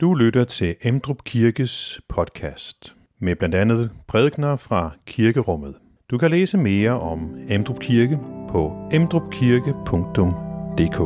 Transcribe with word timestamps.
Du 0.00 0.14
lytter 0.14 0.44
til 0.44 0.76
Emdrup 0.82 1.24
Kirkes 1.24 2.00
podcast 2.08 2.96
med 3.18 3.36
blandt 3.36 3.54
andet 3.54 3.90
prædikner 4.08 4.56
fra 4.56 4.90
kirkerummet. 5.06 5.74
Du 6.10 6.18
kan 6.18 6.30
læse 6.30 6.58
mere 6.58 7.00
om 7.00 7.36
Emdrup 7.48 7.80
Kirke 7.80 8.18
på 8.48 8.88
emdrupkirke.dk. 8.92 10.98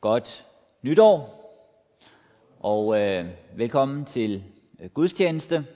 Godt 0.00 0.46
nytår, 0.82 1.40
og 2.60 3.00
øh, 3.00 3.24
velkommen 3.56 4.04
til 4.04 4.42
Øh, 4.80 4.90
gudstjeneste 4.90 5.66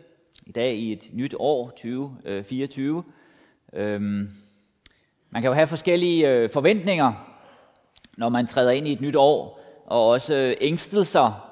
i 0.46 0.52
dag 0.52 0.74
i 0.74 0.92
et 0.92 1.08
nyt 1.12 1.34
år, 1.38 1.70
2024. 1.70 3.04
Øh, 3.72 3.94
øhm, 3.94 4.30
man 5.30 5.42
kan 5.42 5.48
jo 5.48 5.54
have 5.54 5.66
forskellige 5.66 6.30
øh, 6.30 6.50
forventninger, 6.50 7.12
når 8.16 8.28
man 8.28 8.46
træder 8.46 8.70
ind 8.70 8.88
i 8.88 8.92
et 8.92 9.00
nyt 9.00 9.16
år, 9.16 9.60
og 9.86 10.08
også 10.08 10.34
øh, 10.34 10.56
ængstelser 10.60 11.50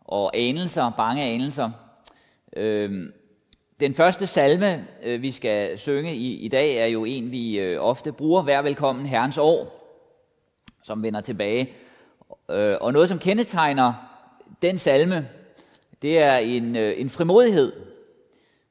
og 0.00 0.36
anelser, 0.36 0.90
bange 0.96 1.22
anelser. 1.22 1.70
Øhm, 2.56 3.12
den 3.80 3.94
første 3.94 4.26
salme, 4.26 4.86
øh, 5.02 5.22
vi 5.22 5.30
skal 5.30 5.78
synge 5.78 6.14
i, 6.14 6.36
i 6.36 6.48
dag, 6.48 6.76
er 6.76 6.86
jo 6.86 7.04
en, 7.04 7.30
vi 7.30 7.58
øh, 7.58 7.82
ofte 7.82 8.12
bruger, 8.12 8.42
Vær 8.42 8.62
velkommen 8.62 9.06
Herrens 9.06 9.38
år, 9.38 9.82
som 10.82 11.02
vender 11.02 11.20
tilbage. 11.20 11.72
Øh, 12.50 12.76
og 12.80 12.92
noget, 12.92 13.08
som 13.08 13.18
kendetegner 13.18 13.94
den 14.62 14.78
salme, 14.78 15.28
det 16.02 16.18
er 16.18 16.36
en, 16.36 16.76
øh, 16.76 17.00
en 17.00 17.10
frimodighed, 17.10 17.72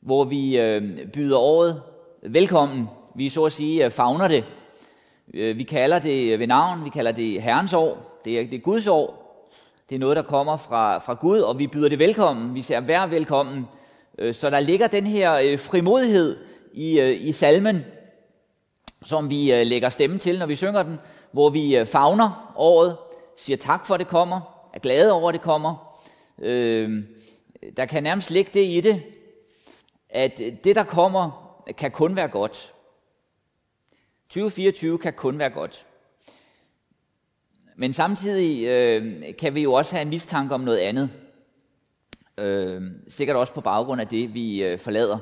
hvor 0.01 0.23
vi 0.23 0.59
øh, 0.59 1.07
byder 1.13 1.37
året 1.37 1.81
velkommen. 2.23 2.87
Vi 3.15 3.29
så 3.29 3.43
at 3.43 3.51
sige 3.51 3.85
øh, 3.85 3.91
fagner 3.91 4.27
det. 4.27 4.43
Vi 5.33 5.63
kalder 5.63 5.99
det 5.99 6.39
ved 6.39 6.47
navn, 6.47 6.85
vi 6.85 6.89
kalder 6.89 7.11
det 7.11 7.41
Herrens 7.41 7.73
år. 7.73 8.21
Det 8.25 8.39
er, 8.39 8.43
det 8.43 8.53
er 8.53 8.59
Guds 8.59 8.87
år. 8.87 9.21
Det 9.89 9.95
er 9.95 9.99
noget, 9.99 10.15
der 10.15 10.21
kommer 10.21 10.57
fra, 10.57 10.97
fra 10.97 11.13
Gud, 11.13 11.39
og 11.39 11.59
vi 11.59 11.67
byder 11.67 11.89
det 11.89 11.99
velkommen. 11.99 12.55
Vi 12.55 12.61
siger, 12.61 12.79
hver 12.79 13.07
velkommen. 13.07 13.67
Så 14.31 14.49
der 14.49 14.59
ligger 14.59 14.87
den 14.87 15.03
her 15.03 15.57
frimodighed 15.57 16.37
i, 16.73 17.11
i 17.11 17.31
salmen, 17.31 17.85
som 19.03 19.29
vi 19.29 19.63
lægger 19.63 19.89
stemme 19.89 20.17
til, 20.17 20.39
når 20.39 20.45
vi 20.45 20.55
synger 20.55 20.83
den, 20.83 20.99
hvor 21.31 21.49
vi 21.49 21.83
fagner 21.85 22.53
året, 22.55 22.97
siger 23.37 23.57
tak 23.57 23.87
for, 23.87 23.93
at 23.93 23.99
det 23.99 24.07
kommer, 24.07 24.67
er 24.73 24.79
glade 24.79 25.11
over, 25.11 25.29
at 25.29 25.33
det 25.33 25.41
kommer. 25.41 25.97
Øh, 26.39 27.03
der 27.77 27.85
kan 27.85 28.03
nærmest 28.03 28.31
ligge 28.31 28.51
det 28.53 28.65
i 28.65 28.81
det, 28.81 29.03
at 30.09 30.37
det, 30.37 30.75
der 30.75 30.83
kommer, 30.83 31.31
kan 31.77 31.91
kun 31.91 32.15
være 32.15 32.27
godt. 32.27 32.73
2024 34.29 34.97
kan 34.97 35.13
kun 35.13 35.39
være 35.39 35.49
godt. 35.49 35.85
Men 37.75 37.93
samtidig 37.93 38.67
øh, 38.67 39.21
kan 39.39 39.55
vi 39.55 39.61
jo 39.61 39.73
også 39.73 39.95
have 39.95 40.01
en 40.01 40.09
mistanke 40.09 40.53
om 40.53 40.61
noget 40.61 40.77
andet. 40.77 41.09
Øh, 42.37 42.81
sikkert 43.07 43.37
også 43.37 43.53
på 43.53 43.61
baggrund 43.61 44.01
af 44.01 44.07
det, 44.07 44.33
vi 44.33 44.63
øh, 44.63 44.79
forlader. 44.79 45.17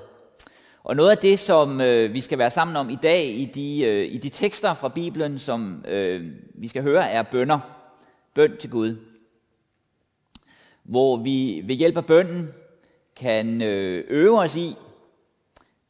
Og 0.83 0.95
noget 0.95 1.11
af 1.11 1.17
det, 1.17 1.39
som 1.39 1.81
øh, 1.81 2.13
vi 2.13 2.21
skal 2.21 2.37
være 2.37 2.51
sammen 2.51 2.75
om 2.75 2.89
i 2.89 2.97
dag 3.03 3.25
i 3.25 3.45
de, 3.45 3.85
øh, 3.85 4.05
i 4.13 4.17
de 4.17 4.29
tekster 4.29 4.73
fra 4.73 4.89
Bibelen, 4.89 5.39
som 5.39 5.85
øh, 5.87 6.31
vi 6.55 6.67
skal 6.67 6.83
høre, 6.83 7.09
er 7.09 7.23
bønder. 7.23 7.59
Bøn 8.33 8.57
til 8.57 8.69
Gud 8.69 9.08
hvor 10.89 11.17
vi 11.17 11.63
ved 11.65 11.75
hjælp 11.75 11.97
af 11.97 12.05
bønden 12.05 12.53
kan 13.15 13.61
øh, 13.61 14.05
øve 14.07 14.39
os 14.39 14.55
i 14.55 14.75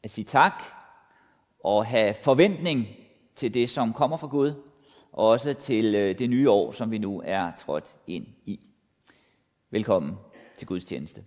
at 0.02 0.10
sige 0.10 0.24
tak 0.24 0.62
og 1.64 1.86
have 1.86 2.14
forventning 2.14 2.88
til 3.34 3.54
det, 3.54 3.70
som 3.70 3.92
kommer 3.92 4.16
fra 4.16 4.26
Gud, 4.26 4.52
og 5.12 5.28
også 5.28 5.54
til 5.54 5.94
øh, 5.94 6.18
det 6.18 6.30
nye 6.30 6.50
år, 6.50 6.72
som 6.72 6.90
vi 6.90 6.98
nu 6.98 7.22
er 7.24 7.52
trådt 7.58 7.94
ind 8.06 8.26
i. 8.46 8.60
Velkommen 9.70 10.12
til 10.58 10.66
Guds 10.66 10.84
tjeneste. 10.84 11.24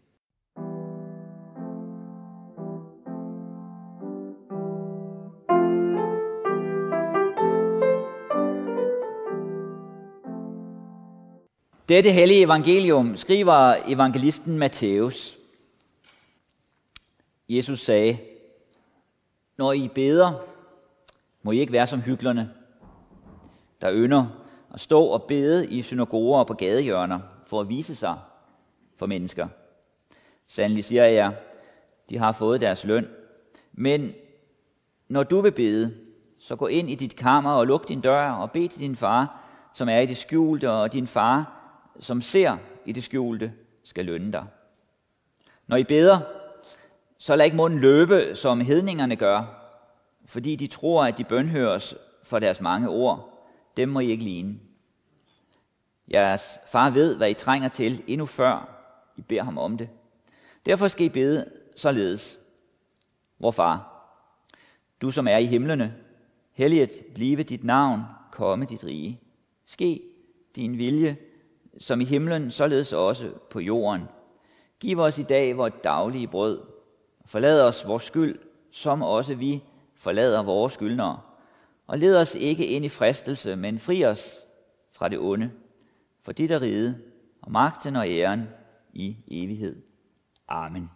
Dette 11.90 12.12
hellige 12.12 12.42
evangelium 12.42 13.18
skriver 13.18 13.76
evangelisten 13.88 14.58
Matthæus. 14.58 15.38
Jesus 17.50 17.80
sagde, 17.80 18.18
når 19.58 19.74
I 19.74 19.88
beder, 19.88 20.34
må 21.42 21.52
I 21.52 21.60
ikke 21.60 21.74
være 21.74 21.88
som 21.88 22.02
hyklerne, 22.02 22.52
der 23.82 23.92
ynder 23.94 24.26
at 24.74 24.80
stå 24.80 25.06
og 25.06 25.24
bede 25.24 25.68
i 25.68 25.82
synagoger 25.82 26.40
og 26.40 26.48
på 26.48 26.54
gadehjørner 26.54 27.20
for 27.48 27.62
at 27.62 27.70
vise 27.70 27.96
sig 27.96 28.16
for 28.98 29.06
mennesker. 29.06 29.48
Sandelig 30.48 30.86
siger 30.86 31.06
jeg, 31.06 31.36
de 32.10 32.18
har 32.18 32.32
fået 32.32 32.62
deres 32.62 32.84
løn. 32.84 33.08
Men 33.74 34.12
når 35.08 35.24
du 35.24 35.42
vil 35.42 35.52
bede, 35.52 35.98
så 36.40 36.56
gå 36.56 36.68
ind 36.68 36.90
i 36.90 36.96
dit 36.96 37.16
kammer 37.16 37.52
og 37.52 37.68
luk 37.68 37.88
din 37.88 38.02
dør 38.02 38.32
og 38.32 38.52
bed 38.52 38.68
til 38.70 38.82
din 38.82 38.96
far, 38.96 39.40
som 39.74 39.90
er 39.90 40.00
i 40.00 40.06
det 40.06 40.18
skjulte, 40.18 40.72
og 40.72 40.94
din 40.94 41.08
far, 41.08 41.63
som 42.00 42.22
ser 42.22 42.58
i 42.86 42.92
det 42.92 43.04
skjulte, 43.04 43.54
skal 43.84 44.06
lønne 44.06 44.32
dig. 44.32 44.46
Når 45.68 45.78
I 45.78 45.84
beder, 45.84 46.20
så 47.18 47.36
lad 47.36 47.46
ikke 47.46 47.58
munden 47.58 47.80
løbe, 47.80 48.36
som 48.36 48.62
hedningerne 48.62 49.16
gør, 49.16 49.60
fordi 50.26 50.56
de 50.56 50.68
tror, 50.68 51.06
at 51.06 51.18
de 51.18 51.24
bønhøres 51.24 51.96
for 52.24 52.40
deres 52.40 52.62
mange 52.62 52.90
ord. 52.90 53.46
Dem 53.78 53.90
må 53.90 54.00
I 54.00 54.10
ikke 54.10 54.24
ligne. 54.24 54.60
Jeres 56.12 56.60
far 56.66 56.90
ved, 56.90 57.18
hvad 57.18 57.30
I 57.30 57.34
trænger 57.34 57.68
til, 57.70 58.04
endnu 58.08 58.26
før 58.26 58.70
I 59.18 59.22
beder 59.22 59.44
ham 59.44 59.58
om 59.58 59.78
det. 59.78 59.90
Derfor 60.66 60.88
skal 60.88 61.06
I 61.06 61.10
bede 61.10 61.52
således. 61.76 62.40
Vor 63.40 63.52
far, 63.52 63.90
du 65.02 65.12
som 65.12 65.28
er 65.28 65.38
i 65.38 65.46
himlene, 65.46 65.96
helliget 66.52 66.92
blive 67.16 67.44
dit 67.44 67.64
navn, 67.64 68.02
komme 68.32 68.66
dit 68.66 68.84
rige. 68.84 69.20
Ske 69.66 70.02
din 70.56 70.78
vilje, 70.78 71.18
som 71.78 72.02
i 72.02 72.06
himlen, 72.06 72.52
således 72.52 72.94
også 72.94 73.32
på 73.50 73.60
jorden. 73.60 74.02
Giv 74.80 75.00
os 75.00 75.20
i 75.20 75.24
dag 75.24 75.58
vores 75.58 75.74
daglige 75.84 76.28
brød. 76.28 76.62
Forlad 77.26 77.62
os 77.62 77.88
vores 77.88 78.04
skyld, 78.04 78.40
som 78.72 79.02
også 79.02 79.36
vi 79.36 79.64
forlader 79.96 80.44
vores 80.44 80.74
skyldnere. 80.74 81.20
Og 81.88 82.00
led 82.00 82.18
os 82.18 82.36
ikke 82.36 82.68
ind 82.68 82.86
i 82.86 82.90
fristelse, 82.90 83.56
men 83.56 83.80
fri 83.80 84.06
os 84.06 84.46
fra 84.92 85.08
det 85.08 85.20
onde. 85.20 85.52
For 86.24 86.32
dit 86.32 86.52
er 86.52 86.62
ride, 86.62 86.98
og 87.42 87.52
magten 87.52 87.96
og 87.96 88.10
æren 88.10 88.50
i 88.94 89.18
evighed. 89.28 89.76
Amen. 90.48 90.90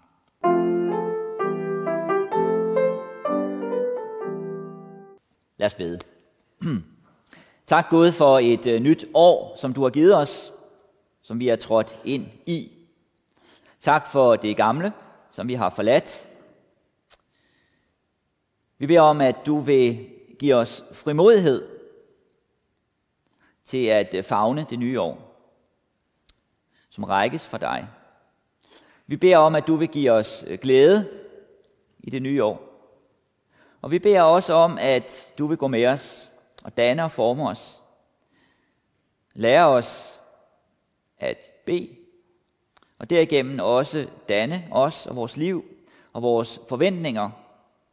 Lad 5.57 5.65
os 5.65 5.73
bede. 5.73 5.99
tak 7.67 7.89
Gud 7.89 8.11
for 8.11 8.39
et 8.39 8.67
øh, 8.67 8.81
nyt 8.81 9.05
år, 9.13 9.55
som 9.57 9.73
du 9.73 9.83
har 9.83 9.89
givet 9.89 10.17
os 10.17 10.53
som 11.27 11.39
vi 11.39 11.49
er 11.49 11.55
trådt 11.55 11.99
ind 12.03 12.27
i. 12.45 12.71
Tak 13.79 14.07
for 14.07 14.35
det 14.35 14.57
gamle, 14.57 14.93
som 15.31 15.47
vi 15.47 15.53
har 15.53 15.69
forladt. 15.69 16.29
Vi 18.77 18.88
beder 18.88 19.01
om, 19.01 19.21
at 19.21 19.35
du 19.45 19.59
vil 19.59 20.09
give 20.39 20.55
os 20.55 20.83
frimodighed 20.93 21.69
til 23.65 23.85
at 23.85 24.13
øh, 24.13 24.23
fagne 24.23 24.65
det 24.69 24.79
nye 24.79 25.01
år, 25.01 25.41
som 26.89 27.03
rækkes 27.03 27.47
for 27.47 27.57
dig. 27.57 27.88
Vi 29.07 29.17
beder 29.17 29.38
om, 29.38 29.55
at 29.55 29.67
du 29.67 29.75
vil 29.75 29.88
give 29.88 30.11
os 30.11 30.44
øh, 30.47 30.59
glæde 30.59 31.09
i 32.00 32.09
det 32.09 32.21
nye 32.21 32.44
år. 32.44 32.62
Og 33.81 33.91
vi 33.91 34.00
beder 34.00 34.21
også 34.21 34.53
om, 34.53 34.77
at 34.81 35.33
du 35.38 35.47
vil 35.47 35.57
gå 35.57 35.68
med 35.68 35.85
os 35.85 36.30
og 36.63 36.77
danne 36.77 37.03
og 37.03 37.12
forme 37.12 37.50
os. 37.50 37.81
Lære 39.33 39.68
os 39.68 40.17
at 41.19 41.52
bede, 41.66 41.90
og 43.00 43.10
derigennem 43.10 43.60
også 43.60 44.08
danne 44.30 44.68
os 44.72 45.08
og 45.08 45.16
vores 45.16 45.38
liv 45.38 45.66
og 46.14 46.22
vores 46.22 46.60
forventninger 46.69 47.30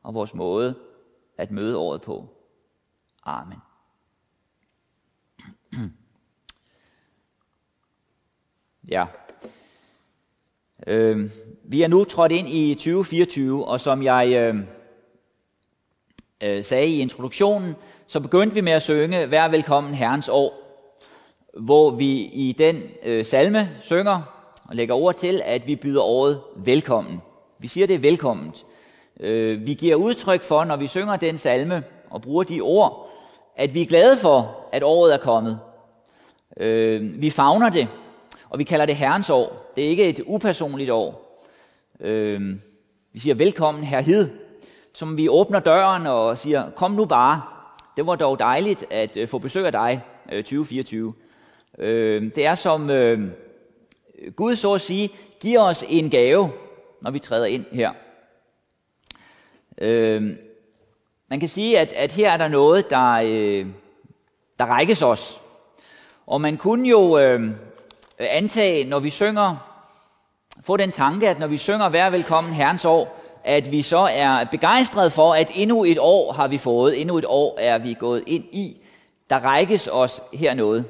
og 0.03 0.15
vores 0.15 0.35
måde 0.35 0.75
at 1.38 1.50
møde 1.50 1.79
året 1.79 2.00
på. 2.00 2.29
Amen. 3.25 3.59
Ja. 8.88 9.06
Øh, 10.87 11.31
vi 11.65 11.82
er 11.82 11.88
nu 11.88 12.05
trådt 12.05 12.32
ind 12.32 12.49
i 12.49 12.75
2024, 12.75 13.67
og 13.67 13.81
som 13.81 14.03
jeg 14.03 14.32
øh, 14.37 14.56
øh, 16.43 16.65
sagde 16.65 16.87
i 16.87 16.99
introduktionen, 16.99 17.75
så 18.06 18.21
begyndte 18.21 18.55
vi 18.55 18.61
med 18.61 18.73
at 18.73 18.82
synge 18.82 19.31
Vær 19.31 19.49
velkommen 19.49 19.94
Herrens 19.94 20.29
år 20.29 20.63
hvor 21.56 21.90
vi 21.90 22.10
i 22.32 22.54
den 22.58 22.82
øh, 23.02 23.26
salme 23.26 23.70
synger, 23.80 24.20
og 24.68 24.76
lægger 24.76 24.94
ord 24.94 25.14
til, 25.14 25.42
at 25.44 25.66
vi 25.66 25.76
byder 25.76 26.02
året 26.02 26.40
velkommen. 26.56 27.22
Vi 27.58 27.68
siger 27.68 27.86
det 27.86 27.94
er 27.94 27.98
velkomment. 27.98 28.66
Øh, 29.20 29.66
vi 29.66 29.74
giver 29.74 29.96
udtryk 29.96 30.42
for, 30.42 30.64
når 30.64 30.76
vi 30.76 30.86
synger 30.86 31.16
den 31.16 31.38
salme 31.38 31.82
og 32.10 32.22
bruger 32.22 32.44
de 32.44 32.60
ord, 32.60 33.10
at 33.56 33.74
vi 33.74 33.82
er 33.82 33.86
glade 33.86 34.18
for, 34.18 34.56
at 34.72 34.82
året 34.82 35.14
er 35.14 35.18
kommet. 35.18 35.58
Øh, 36.56 37.22
vi 37.22 37.30
favner 37.30 37.70
det, 37.70 37.88
og 38.50 38.58
vi 38.58 38.64
kalder 38.64 38.86
det 38.86 38.96
Herrens 38.96 39.30
år. 39.30 39.72
Det 39.76 39.84
er 39.84 39.88
ikke 39.88 40.08
et 40.08 40.20
upersonligt 40.26 40.90
år. 40.90 41.40
Øh, 42.00 42.56
vi 43.12 43.18
siger 43.18 43.34
velkommen 43.34 43.84
herhed, 43.84 44.30
som 44.94 45.16
vi 45.16 45.28
åbner 45.28 45.60
døren 45.60 46.06
og 46.06 46.38
siger, 46.38 46.70
kom 46.70 46.90
nu 46.90 47.04
bare. 47.04 47.42
Det 47.96 48.06
var 48.06 48.16
dog 48.16 48.38
dejligt 48.38 48.84
at 48.90 49.16
øh, 49.16 49.28
få 49.28 49.38
besøg 49.38 49.66
af 49.66 49.72
dig 49.72 50.02
øh, 50.32 50.44
2024. 50.44 51.14
Øh, 51.79 52.23
det 52.35 52.47
er 52.47 52.55
som 52.55 52.91
øh, 52.91 53.31
Gud 54.37 54.56
så 54.56 54.73
at 54.73 54.81
sige, 54.81 55.11
giver 55.41 55.61
os 55.61 55.85
en 55.88 56.11
gave, 56.11 56.53
når 57.03 57.11
vi 57.11 57.19
træder 57.19 57.47
ind 57.47 57.65
her. 57.73 57.93
Øh, 59.79 60.23
man 61.29 61.41
kan 61.41 61.49
sige, 61.49 61.79
at, 61.79 61.93
at 61.93 62.12
her 62.12 62.31
er 62.31 62.37
der 62.37 62.49
noget, 62.49 62.91
der, 62.91 63.12
øh, 63.12 63.67
der 64.61 64.67
rækkes 64.67 65.03
os. 65.03 65.41
Og 66.26 66.41
man 66.41 66.56
kunne 66.56 66.88
jo 66.88 67.19
øh, 67.19 67.50
antage, 68.19 68.88
når 68.88 69.00
vi 69.00 69.11
synger, 69.11 69.56
få 70.62 70.76
den 70.76 70.91
tanke, 70.91 71.29
at 71.29 71.38
når 71.38 71.47
vi 71.47 71.56
synger 71.56 71.88
Vær 71.88 72.11
velkommen 72.11 72.53
Herrens 72.53 72.85
år, 72.85 73.21
at 73.44 73.71
vi 73.71 73.82
så 73.82 74.09
er 74.12 74.44
begejstrede 74.44 75.11
for, 75.11 75.35
at 75.35 75.50
endnu 75.55 75.85
et 75.85 75.99
år 75.99 76.32
har 76.32 76.49
vi 76.49 76.59
fået, 76.59 77.00
endnu 77.00 77.19
et 77.19 77.25
år 77.29 77.59
er 77.59 77.79
vi 77.79 77.97
gået 77.99 78.23
ind 78.26 78.44
i. 78.44 78.76
Der 79.31 79.41
rækkes 79.41 79.88
os 79.93 80.23
her 80.32 80.55
noget. 80.55 80.85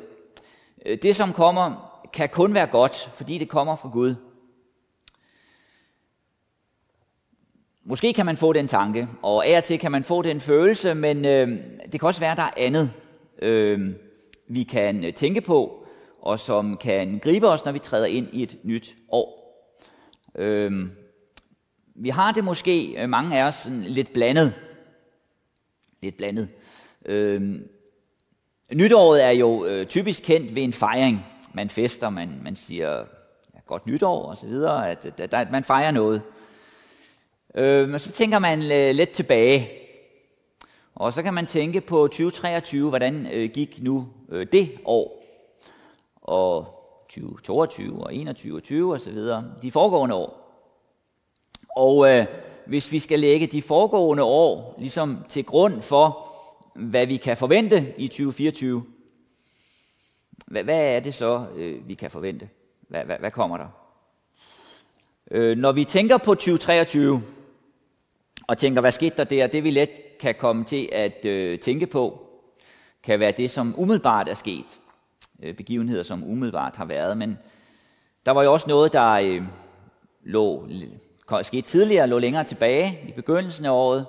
Øh, 0.85 0.99
det, 1.03 1.17
som 1.17 1.33
kommer, 1.33 1.91
kan 2.13 2.29
kun 2.29 2.55
være 2.55 2.67
godt, 2.67 3.11
fordi 3.15 3.39
det 3.39 3.49
kommer 3.49 3.77
fra 3.77 3.89
Gud. 3.89 4.15
Måske 7.85 8.13
kan 8.13 8.27
man 8.27 8.37
få 8.37 8.53
den 8.53 8.69
tanke, 8.69 9.09
og 9.23 9.47
af 9.47 9.57
og 9.57 9.65
til 9.65 9.79
kan 9.79 9.93
man 9.93 10.05
få 10.05 10.23
den 10.23 10.41
følelse, 10.41 10.95
men 10.95 11.25
øh, 11.25 11.49
det 11.93 12.01
kan 12.01 12.07
også 12.07 12.21
være, 12.21 12.31
at 12.31 12.37
der 12.37 12.43
er 12.43 12.51
andet, 12.57 12.93
øh, 13.39 13.91
vi 14.49 14.63
kan 14.63 15.13
tænke 15.15 15.41
på, 15.41 15.87
og 16.21 16.41
som 16.41 16.77
kan 16.77 17.19
gribe 17.19 17.49
os, 17.49 17.65
når 17.65 17.73
vi 17.73 17.79
træder 17.79 18.07
ind 18.07 18.29
i 18.33 18.43
et 18.43 18.59
nyt 18.63 18.97
år. 19.09 19.45
Øh, 20.35 20.87
vi 21.95 22.09
har 22.09 22.33
det 22.33 22.45
måske, 22.45 23.03
øh, 23.03 23.09
mange 23.09 23.39
af 23.39 23.47
os, 23.47 23.55
sådan 23.55 23.83
lidt 23.83 24.13
blandet. 24.13 24.55
Lidt 26.03 26.17
blandet. 26.17 26.49
Øh, 27.07 27.61
nytåret 28.72 29.25
er 29.25 29.31
jo 29.31 29.64
øh, 29.64 29.87
typisk 29.87 30.22
kendt 30.22 30.55
ved 30.55 30.62
en 30.62 30.72
fejring. 30.72 31.26
Man 31.52 31.70
fester, 31.70 32.11
man, 32.11 32.40
man 32.43 32.56
siger 32.56 32.96
ja, 33.55 33.58
godt 33.66 33.87
nytår 33.87 34.22
og 34.22 34.37
så 34.37 34.46
videre, 34.46 34.90
at, 34.90 35.20
at, 35.20 35.34
at 35.34 35.50
man 35.50 35.64
fejrer 35.64 35.90
noget. 35.90 36.22
Øh, 37.55 37.88
men 37.88 38.00
så 38.00 38.12
tænker 38.12 38.38
man 38.38 38.72
øh, 38.72 38.94
lidt 38.94 39.11
tilbage. 39.11 39.70
Og 40.94 41.12
så 41.12 41.22
kan 41.22 41.34
man 41.34 41.46
tænke 41.46 41.81
på 41.81 41.96
2023, 42.06 42.88
hvordan 42.88 43.26
øh, 43.32 43.50
gik 43.50 43.82
nu 43.82 44.08
øh, 44.28 44.46
det 44.52 44.70
år? 44.84 45.25
Og 46.22 46.66
2022 47.08 48.05
og 48.05 48.14
21 48.14 48.56
og 48.56 48.62
20 48.62 48.93
og 48.93 49.00
så 49.00 49.11
videre, 49.11 49.44
de 49.62 49.72
foregående 49.72 50.14
år. 50.14 50.40
Og 51.76 52.11
øh, 52.11 52.26
hvis 52.66 52.93
vi 52.93 52.99
skal 52.99 53.20
lægge 53.20 53.46
de 53.46 53.62
foregående 53.62 54.22
år 54.22 54.75
ligesom 54.78 55.25
til 55.28 55.44
grund 55.44 55.82
for, 55.82 56.34
hvad 56.75 57.06
vi 57.06 57.17
kan 57.17 57.37
forvente 57.37 57.94
i 57.97 58.09
2024, 58.09 58.85
hvad, 60.47 60.65
hvad 60.65 60.97
er 60.97 61.00
det 61.00 61.15
så, 61.15 61.47
øh, 61.56 61.88
vi 61.88 61.94
kan 61.94 62.11
forvente? 62.11 62.49
Hvad, 62.88 63.05
hvad, 63.05 63.17
hvad 63.19 63.31
kommer 63.31 63.56
der? 63.56 63.69
Øh, 65.31 65.56
når 65.56 65.73
vi 65.73 65.85
tænker 65.85 66.19
på 66.19 66.35
2023, 66.35 67.23
og 68.47 68.59
tænker, 68.59 68.81
hvad 68.81 68.93
skete 68.93 69.17
der 69.17 69.25
der, 69.25 69.47
det 69.47 69.65
vi 69.65 69.71
let 69.71 70.19
kan 70.21 70.35
komme 70.35 70.65
til 70.65 70.88
at 70.93 71.25
øh, 71.25 71.59
tænke 71.59 71.87
på, 71.87 72.21
kan 73.03 73.21
være 73.21 73.32
det, 73.32 73.50
som 73.50 73.75
umiddelbart 73.79 74.29
er 74.29 74.35
sket. 74.35 74.81
Øh, 75.43 75.55
begivenheder, 75.55 76.03
som 76.03 76.25
umiddelbart 76.25 76.76
har 76.76 76.85
været. 76.85 77.19
Men 77.19 77.38
der 78.26 78.32
var 78.32 78.43
jo 78.43 78.53
også 78.53 78.69
noget, 78.69 78.93
der 78.93 79.11
øh, 79.11 79.43
lå 80.23 80.69
skete 81.43 81.69
tidligere, 81.69 82.06
lå 82.06 82.19
længere 82.19 82.44
tilbage 82.44 82.99
i 83.09 83.12
begyndelsen 83.12 83.65
af 83.65 83.71
året. 83.71 84.06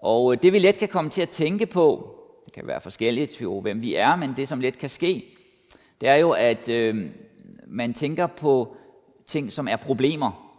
Og 0.00 0.32
øh, 0.32 0.38
det 0.42 0.52
vi 0.52 0.58
let 0.58 0.78
kan 0.78 0.88
komme 0.88 1.10
til 1.10 1.22
at 1.22 1.28
tænke 1.28 1.66
på, 1.66 2.16
det 2.44 2.52
kan 2.52 2.66
være 2.66 2.80
forskelligt 2.80 3.42
jo, 3.42 3.60
hvem 3.60 3.82
vi 3.82 3.94
er, 3.94 4.16
men 4.16 4.36
det 4.36 4.48
som 4.48 4.60
let 4.60 4.78
kan 4.78 4.88
ske, 4.88 5.36
det 6.00 6.08
er 6.08 6.14
jo, 6.14 6.30
at 6.30 6.68
øh, 6.68 7.06
man 7.66 7.94
tænker 7.94 8.26
på 8.26 8.76
ting, 9.26 9.52
som 9.52 9.68
er 9.68 9.76
problemer. 9.76 10.50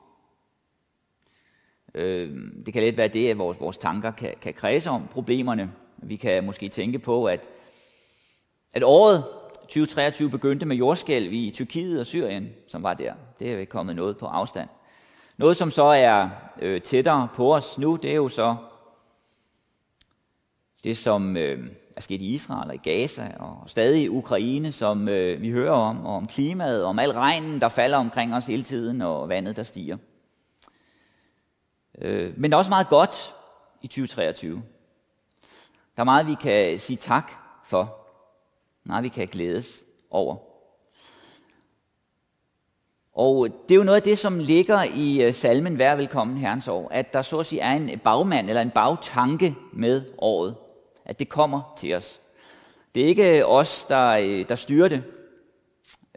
Øh, 1.95 2.37
det 2.65 2.73
kan 2.73 2.83
let 2.83 2.97
være 2.97 3.07
det, 3.07 3.29
at 3.29 3.37
vores, 3.37 3.59
vores 3.59 3.77
tanker 3.77 4.11
kan, 4.11 4.33
kan 4.41 4.53
kredse 4.53 4.89
om 4.89 5.07
problemerne. 5.11 5.71
Vi 5.97 6.15
kan 6.15 6.45
måske 6.45 6.69
tænke 6.69 6.99
på, 6.99 7.25
at, 7.25 7.49
at 8.73 8.83
året 8.83 9.23
2023 9.61 10.29
begyndte 10.29 10.65
med 10.65 10.75
jordskælv 10.75 11.33
i 11.33 11.51
Tyrkiet 11.51 11.99
og 11.99 12.05
Syrien, 12.05 12.49
som 12.67 12.83
var 12.83 12.93
der. 12.93 13.13
Det 13.39 13.53
er 13.53 13.65
kommet 13.65 13.95
noget 13.95 14.17
på 14.17 14.25
afstand. 14.25 14.69
Noget, 15.37 15.57
som 15.57 15.71
så 15.71 15.83
er 15.83 16.29
øh, 16.61 16.81
tættere 16.81 17.27
på 17.33 17.55
os 17.55 17.77
nu, 17.77 17.95
det 17.95 18.11
er 18.11 18.15
jo 18.15 18.29
så 18.29 18.55
det, 20.83 20.97
som 20.97 21.37
øh, 21.37 21.67
er 21.95 22.01
sket 22.01 22.21
i 22.21 22.33
Israel 22.33 22.69
og 22.69 22.75
i 22.75 22.77
Gaza 22.77 23.31
og 23.39 23.69
stadig 23.69 24.03
i 24.03 24.09
Ukraine, 24.09 24.71
som 24.71 25.09
øh, 25.09 25.41
vi 25.41 25.49
hører 25.49 25.71
om, 25.71 26.05
og 26.05 26.15
om 26.15 26.27
klimaet, 26.27 26.83
og 26.83 26.89
om 26.89 26.99
al 26.99 27.11
regnen, 27.11 27.61
der 27.61 27.69
falder 27.69 27.97
omkring 27.97 28.35
os 28.35 28.45
hele 28.45 28.63
tiden, 28.63 29.01
og 29.01 29.29
vandet, 29.29 29.55
der 29.55 29.63
stiger. 29.63 29.97
Øh, 32.01 32.33
men 32.37 32.53
også 32.53 32.69
meget 32.69 32.89
godt 32.89 33.33
i 33.81 33.87
2023. 33.87 34.63
Der 35.95 36.01
er 36.01 36.03
meget, 36.03 36.27
vi 36.27 36.35
kan 36.41 36.79
sige 36.79 36.97
tak 36.97 37.31
for. 37.65 37.97
Meget, 38.83 39.03
vi 39.03 39.09
kan 39.09 39.27
glædes 39.27 39.83
over. 40.09 40.37
Og 43.13 43.47
det 43.69 43.75
er 43.75 43.77
jo 43.77 43.83
noget 43.83 43.95
af 43.95 44.03
det, 44.03 44.19
som 44.19 44.39
ligger 44.39 44.83
i 44.95 45.23
øh, 45.23 45.33
salmen 45.33 45.77
Vær 45.77 45.95
velkommen 45.95 46.37
Herrens 46.37 46.67
år, 46.67 46.89
at 46.91 47.13
der 47.13 47.21
så 47.21 47.39
at 47.39 47.45
sige 47.45 47.61
er 47.61 47.71
en 47.71 47.99
bagmand 47.99 48.49
eller 48.49 48.61
en 48.61 48.69
bagtanke 48.69 49.55
med 49.73 50.03
året. 50.17 50.55
At 51.11 51.19
det 51.19 51.29
kommer 51.29 51.73
til 51.77 51.93
os. 51.93 52.21
Det 52.95 53.03
er 53.03 53.07
ikke 53.07 53.45
os, 53.45 53.85
der, 53.89 54.09
øh, 54.09 54.49
der 54.49 54.55
styrer 54.55 54.87
det, 54.87 55.03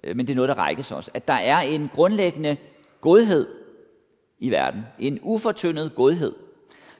øh, 0.05 0.17
men 0.17 0.27
det 0.27 0.33
er 0.33 0.37
noget, 0.37 0.49
der 0.49 0.55
rækkes 0.55 0.93
os. 0.93 1.11
At 1.15 1.29
der 1.29 1.35
er 1.35 1.61
en 1.61 1.91
grundlæggende 1.95 2.57
godhed 3.01 3.49
i 4.39 4.51
verden. 4.51 4.87
En 4.99 5.19
ufortyndet 5.23 5.95
godhed. 5.95 6.35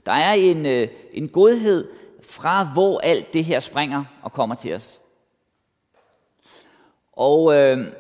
Der 0.07 0.13
er 0.13 0.33
en, 0.33 0.67
øh, 0.67 0.89
en 1.13 1.29
godhed 1.29 1.89
fra, 2.23 2.65
hvor 2.73 2.99
alt 2.99 3.33
det 3.33 3.45
her 3.45 3.61
springer 3.61 4.05
og 4.23 4.33
kommer 4.33 4.55
til 4.55 4.75
os. 4.75 5.01
Og 7.13 7.57
øh, 7.57 7.93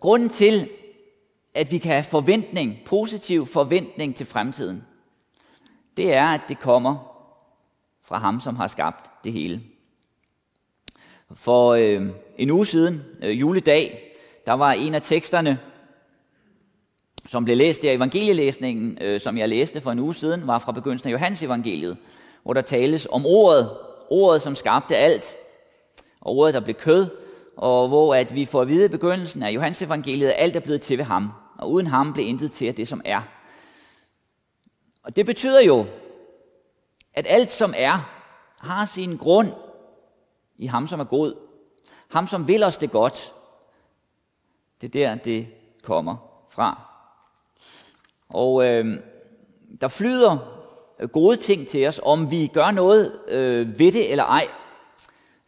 grunden 0.00 0.28
til, 0.28 0.68
at 1.54 1.72
vi 1.72 1.78
kan 1.78 1.92
have 1.92 2.04
forventning, 2.04 2.78
positiv 2.86 3.46
forventning 3.46 4.16
til 4.16 4.26
fremtiden, 4.26 4.84
det 5.96 6.14
er, 6.14 6.26
at 6.26 6.40
det 6.48 6.60
kommer 6.60 7.15
fra 8.08 8.18
ham, 8.18 8.40
som 8.40 8.56
har 8.56 8.66
skabt 8.66 9.10
det 9.24 9.32
hele. 9.32 9.62
For 11.34 11.70
øh, 11.72 12.08
en 12.38 12.50
uge 12.50 12.66
siden, 12.66 13.02
øh, 13.22 13.40
juledag, 13.40 14.12
der 14.46 14.52
var 14.52 14.72
en 14.72 14.94
af 14.94 15.02
teksterne, 15.02 15.58
som 17.26 17.44
blev 17.44 17.56
læst 17.56 17.82
der 17.82 17.92
i 17.92 17.94
evangelielæsningen, 17.94 18.98
øh, 19.00 19.20
som 19.20 19.38
jeg 19.38 19.48
læste 19.48 19.80
for 19.80 19.92
en 19.92 19.98
uge 19.98 20.14
siden, 20.14 20.46
var 20.46 20.58
fra 20.58 20.72
begyndelsen 20.72 21.08
af 21.08 21.12
Johannes 21.12 21.42
evangeliet, 21.42 21.96
hvor 22.42 22.52
der 22.52 22.60
tales 22.60 23.06
om 23.10 23.26
ordet, 23.26 23.70
ordet 24.10 24.42
som 24.42 24.54
skabte 24.54 24.96
alt, 24.96 25.34
og 26.20 26.36
ordet 26.36 26.54
der 26.54 26.60
blev 26.60 26.74
kød, 26.74 27.06
og 27.56 27.88
hvor 27.88 28.14
at 28.14 28.34
vi 28.34 28.44
får 28.44 28.62
at 28.62 28.68
vide 28.68 28.84
i 28.84 28.88
begyndelsen 28.88 29.42
af 29.42 29.50
Johannes 29.50 29.82
evangeliet, 29.82 30.28
at 30.28 30.34
alt 30.38 30.56
er 30.56 30.60
blevet 30.60 30.80
til 30.80 30.98
ved 30.98 31.04
ham 31.04 31.30
og 31.58 31.70
uden 31.72 31.86
ham 31.86 32.12
blev 32.12 32.26
intet 32.26 32.52
til 32.52 32.66
af 32.66 32.74
det, 32.74 32.88
som 32.88 33.00
er. 33.04 33.20
Og 35.02 35.16
det 35.16 35.26
betyder 35.26 35.60
jo, 35.60 35.86
at 37.16 37.26
alt, 37.28 37.50
som 37.50 37.74
er, 37.76 38.10
har 38.60 38.84
sin 38.84 39.16
grund 39.16 39.52
i 40.58 40.66
ham, 40.66 40.88
som 40.88 41.00
er 41.00 41.04
god. 41.04 41.34
Ham, 42.08 42.26
som 42.26 42.48
vil 42.48 42.62
os 42.62 42.76
det 42.76 42.90
godt. 42.90 43.32
Det 44.80 44.86
er 44.86 44.90
der, 44.90 45.14
det 45.14 45.46
kommer 45.82 46.16
fra. 46.50 46.80
Og 48.28 48.66
øh, 48.66 48.98
der 49.80 49.88
flyder 49.88 50.38
øh, 51.00 51.08
gode 51.08 51.36
ting 51.36 51.68
til 51.68 51.86
os, 51.86 52.00
om 52.02 52.30
vi 52.30 52.46
gør 52.46 52.70
noget 52.70 53.20
øh, 53.28 53.78
ved 53.78 53.92
det 53.92 54.10
eller 54.10 54.24
ej. 54.24 54.48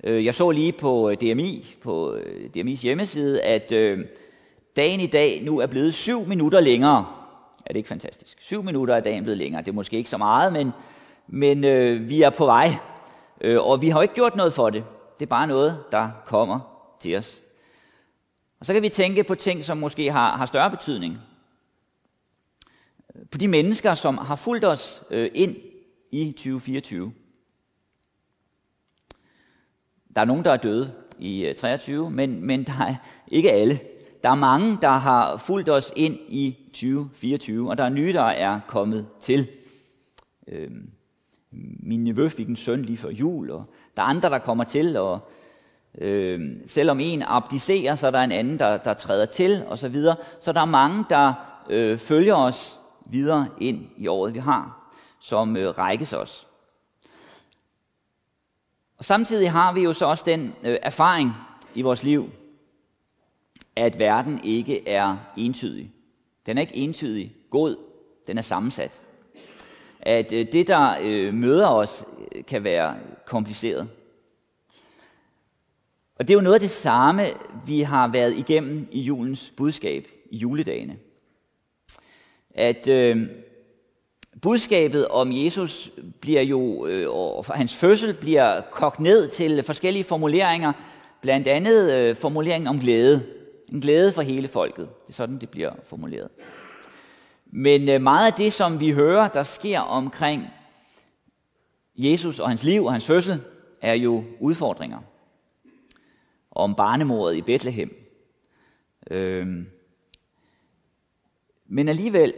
Øh, 0.04 0.24
jeg 0.24 0.34
så 0.34 0.50
lige 0.50 0.72
på 0.72 1.10
øh, 1.10 1.16
DMI, 1.16 1.76
på 1.82 2.16
DMI's 2.56 2.82
hjemmeside, 2.82 3.42
at 3.42 3.72
øh, 3.72 4.04
dagen 4.76 5.00
i 5.00 5.06
dag 5.06 5.42
nu 5.42 5.58
er 5.58 5.66
blevet 5.66 5.94
syv 5.94 6.26
minutter 6.26 6.60
længere. 6.60 7.06
Er 7.66 7.72
det 7.72 7.76
ikke 7.76 7.88
fantastisk? 7.88 8.36
Syv 8.40 8.62
minutter 8.62 8.94
er 8.94 9.00
dagen 9.00 9.22
blevet 9.22 9.38
længere. 9.38 9.62
Det 9.62 9.68
er 9.68 9.74
måske 9.74 9.96
ikke 9.96 10.10
så 10.10 10.18
meget, 10.18 10.52
men, 10.52 10.72
men 11.28 11.64
øh, 11.64 12.08
vi 12.08 12.22
er 12.22 12.30
på 12.30 12.44
vej. 12.44 12.76
Øh, 13.40 13.62
og 13.62 13.82
vi 13.82 13.88
har 13.88 13.98
jo 13.98 14.02
ikke 14.02 14.14
gjort 14.14 14.36
noget 14.36 14.52
for 14.52 14.70
det. 14.70 14.84
Det 15.18 15.26
er 15.26 15.30
bare 15.30 15.46
noget, 15.46 15.84
der 15.92 16.10
kommer 16.26 16.60
til 17.00 17.16
os. 17.16 17.42
Og 18.60 18.66
så 18.66 18.72
kan 18.72 18.82
vi 18.82 18.88
tænke 18.88 19.24
på 19.24 19.34
ting, 19.34 19.64
som 19.64 19.76
måske 19.76 20.12
har, 20.12 20.36
har 20.36 20.46
større 20.46 20.70
betydning. 20.70 21.18
Øh, 23.14 23.26
på 23.30 23.38
de 23.38 23.48
mennesker, 23.48 23.94
som 23.94 24.18
har 24.18 24.36
fulgt 24.36 24.64
os 24.64 25.02
øh, 25.10 25.30
ind 25.34 25.56
i 26.10 26.32
2024. 26.32 27.12
Der 30.14 30.20
er 30.20 30.24
nogen, 30.24 30.44
der 30.44 30.52
er 30.52 30.56
døde 30.56 30.94
i 31.18 31.46
øh, 31.46 31.54
23, 31.54 32.10
men, 32.10 32.46
men 32.46 32.64
der 32.64 32.84
er 32.88 32.94
ikke 33.28 33.52
alle. 33.52 33.80
Der 34.22 34.30
er 34.30 34.34
mange, 34.34 34.78
der 34.82 34.88
har 34.90 35.36
fulgt 35.36 35.68
os 35.68 35.92
ind 35.96 36.16
i 36.28 36.56
2024, 36.72 37.70
og 37.70 37.78
der 37.78 37.84
er 37.84 37.88
nye, 37.88 38.12
der 38.12 38.22
er 38.22 38.60
kommet 38.68 39.06
til. 39.20 39.48
Øhm, 40.48 40.90
min 41.50 42.04
nevø 42.04 42.28
fik 42.28 42.48
en 42.48 42.56
søn 42.56 42.82
lige 42.82 42.96
før 42.96 43.10
jul, 43.10 43.50
og 43.50 43.64
der 43.96 44.02
er 44.02 44.06
andre, 44.06 44.30
der 44.30 44.38
kommer 44.38 44.64
til, 44.64 44.96
og 44.96 45.30
øh, 45.98 46.56
selvom 46.66 47.00
en 47.00 47.22
abdicerer, 47.26 47.96
så 47.96 48.06
er 48.06 48.10
der 48.10 48.20
en 48.20 48.32
anden, 48.32 48.58
der, 48.58 48.76
der 48.76 48.94
træder 48.94 49.26
til, 49.26 49.64
og 49.66 49.78
så 49.78 49.88
videre. 49.88 50.16
Så 50.40 50.52
der 50.52 50.60
er 50.60 50.64
mange, 50.64 51.04
der 51.10 51.34
øh, 51.70 51.98
følger 51.98 52.34
os 52.34 52.78
videre 53.06 53.48
ind 53.60 53.86
i 53.96 54.06
året, 54.06 54.34
vi 54.34 54.38
har, 54.38 54.92
som 55.20 55.56
øh, 55.56 55.78
rækkes 55.78 56.12
os. 56.12 56.48
Og 58.98 59.04
samtidig 59.04 59.52
har 59.52 59.72
vi 59.72 59.80
jo 59.80 59.92
så 59.92 60.06
også 60.06 60.24
den 60.26 60.54
øh, 60.64 60.78
erfaring 60.82 61.32
i 61.74 61.82
vores 61.82 62.02
liv, 62.02 62.30
at 63.76 63.98
verden 63.98 64.40
ikke 64.44 64.88
er 64.88 65.16
entydig. 65.36 65.92
Den 66.46 66.58
er 66.58 66.62
ikke 66.62 66.76
entydig 66.76 67.36
god, 67.50 67.76
den 68.26 68.38
er 68.38 68.42
sammensat. 68.42 69.00
At 70.08 70.32
øh, 70.32 70.46
det, 70.52 70.68
der 70.68 70.94
øh, 71.02 71.34
møder 71.34 71.68
os, 71.68 72.04
øh, 72.32 72.44
kan 72.44 72.64
være 72.64 72.96
kompliceret. 73.26 73.88
Og 76.18 76.28
det 76.28 76.30
er 76.30 76.38
jo 76.38 76.40
noget 76.40 76.54
af 76.54 76.60
det 76.60 76.70
samme, 76.70 77.26
vi 77.66 77.80
har 77.80 78.08
været 78.08 78.38
igennem 78.38 78.88
i 78.90 79.00
julens 79.00 79.52
budskab, 79.56 80.08
i 80.30 80.36
juledagene. 80.36 80.96
At 82.50 82.88
øh, 82.88 83.26
budskabet 84.42 85.08
om 85.08 85.32
Jesus 85.32 85.92
bliver 86.20 86.42
jo, 86.42 86.86
øh, 86.86 87.10
og 87.10 87.44
hans 87.44 87.74
fødsel 87.74 88.14
bliver 88.14 88.60
kogt 88.60 89.00
ned 89.00 89.28
til 89.28 89.62
forskellige 89.62 90.04
formuleringer, 90.04 90.72
blandt 91.20 91.48
andet 91.48 91.94
øh, 91.94 92.16
formuleringen 92.16 92.68
om 92.68 92.80
glæde. 92.80 93.26
En 93.72 93.80
glæde 93.80 94.12
for 94.12 94.22
hele 94.22 94.48
folket. 94.48 94.88
Det 95.06 95.08
er 95.08 95.12
sådan, 95.12 95.38
det 95.38 95.48
bliver 95.48 95.72
formuleret. 95.84 96.28
Men 97.50 97.88
øh, 97.88 98.02
meget 98.02 98.26
af 98.26 98.32
det, 98.32 98.52
som 98.52 98.80
vi 98.80 98.90
hører, 98.90 99.28
der 99.28 99.42
sker 99.42 99.80
omkring 99.80 100.46
Jesus 101.96 102.38
og 102.38 102.48
hans 102.48 102.62
liv 102.62 102.84
og 102.84 102.92
hans 102.92 103.06
fødsel, 103.06 103.40
er 103.82 103.94
jo 103.94 104.24
udfordringer. 104.40 104.98
Om 106.50 106.74
barnemordet 106.74 107.36
i 107.36 107.42
Bethlehem. 107.42 107.94
Øhm. 109.10 109.66
Men 111.66 111.88
alligevel 111.88 112.34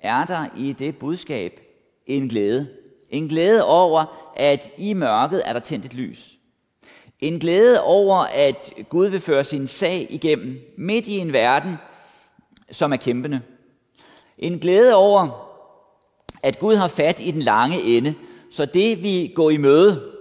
er 0.00 0.24
der 0.24 0.46
i 0.56 0.72
det 0.72 0.98
budskab 0.98 1.60
en 2.06 2.28
glæde. 2.28 2.68
En 3.10 3.28
glæde 3.28 3.64
over, 3.64 4.32
at 4.36 4.70
i 4.78 4.92
mørket 4.92 5.42
er 5.44 5.52
der 5.52 5.60
tændt 5.60 5.84
et 5.84 5.94
lys. 5.94 6.38
En 7.20 7.38
glæde 7.38 7.82
over, 7.82 8.16
at 8.16 8.72
Gud 8.88 9.06
vil 9.06 9.20
føre 9.20 9.44
sin 9.44 9.66
sag 9.66 10.06
igennem 10.10 10.60
midt 10.78 11.08
i 11.08 11.18
en 11.18 11.32
verden, 11.32 11.76
som 12.70 12.92
er 12.92 12.96
kæmpende. 12.96 13.40
En 14.38 14.58
glæde 14.58 14.94
over, 14.94 15.48
at 16.42 16.58
Gud 16.58 16.74
har 16.74 16.88
fat 16.88 17.20
i 17.20 17.30
den 17.30 17.42
lange 17.42 17.82
ende, 17.82 18.14
så 18.50 18.64
det 18.64 19.02
vi 19.02 19.32
går 19.36 19.50
i 19.50 19.56
møde 19.56 20.12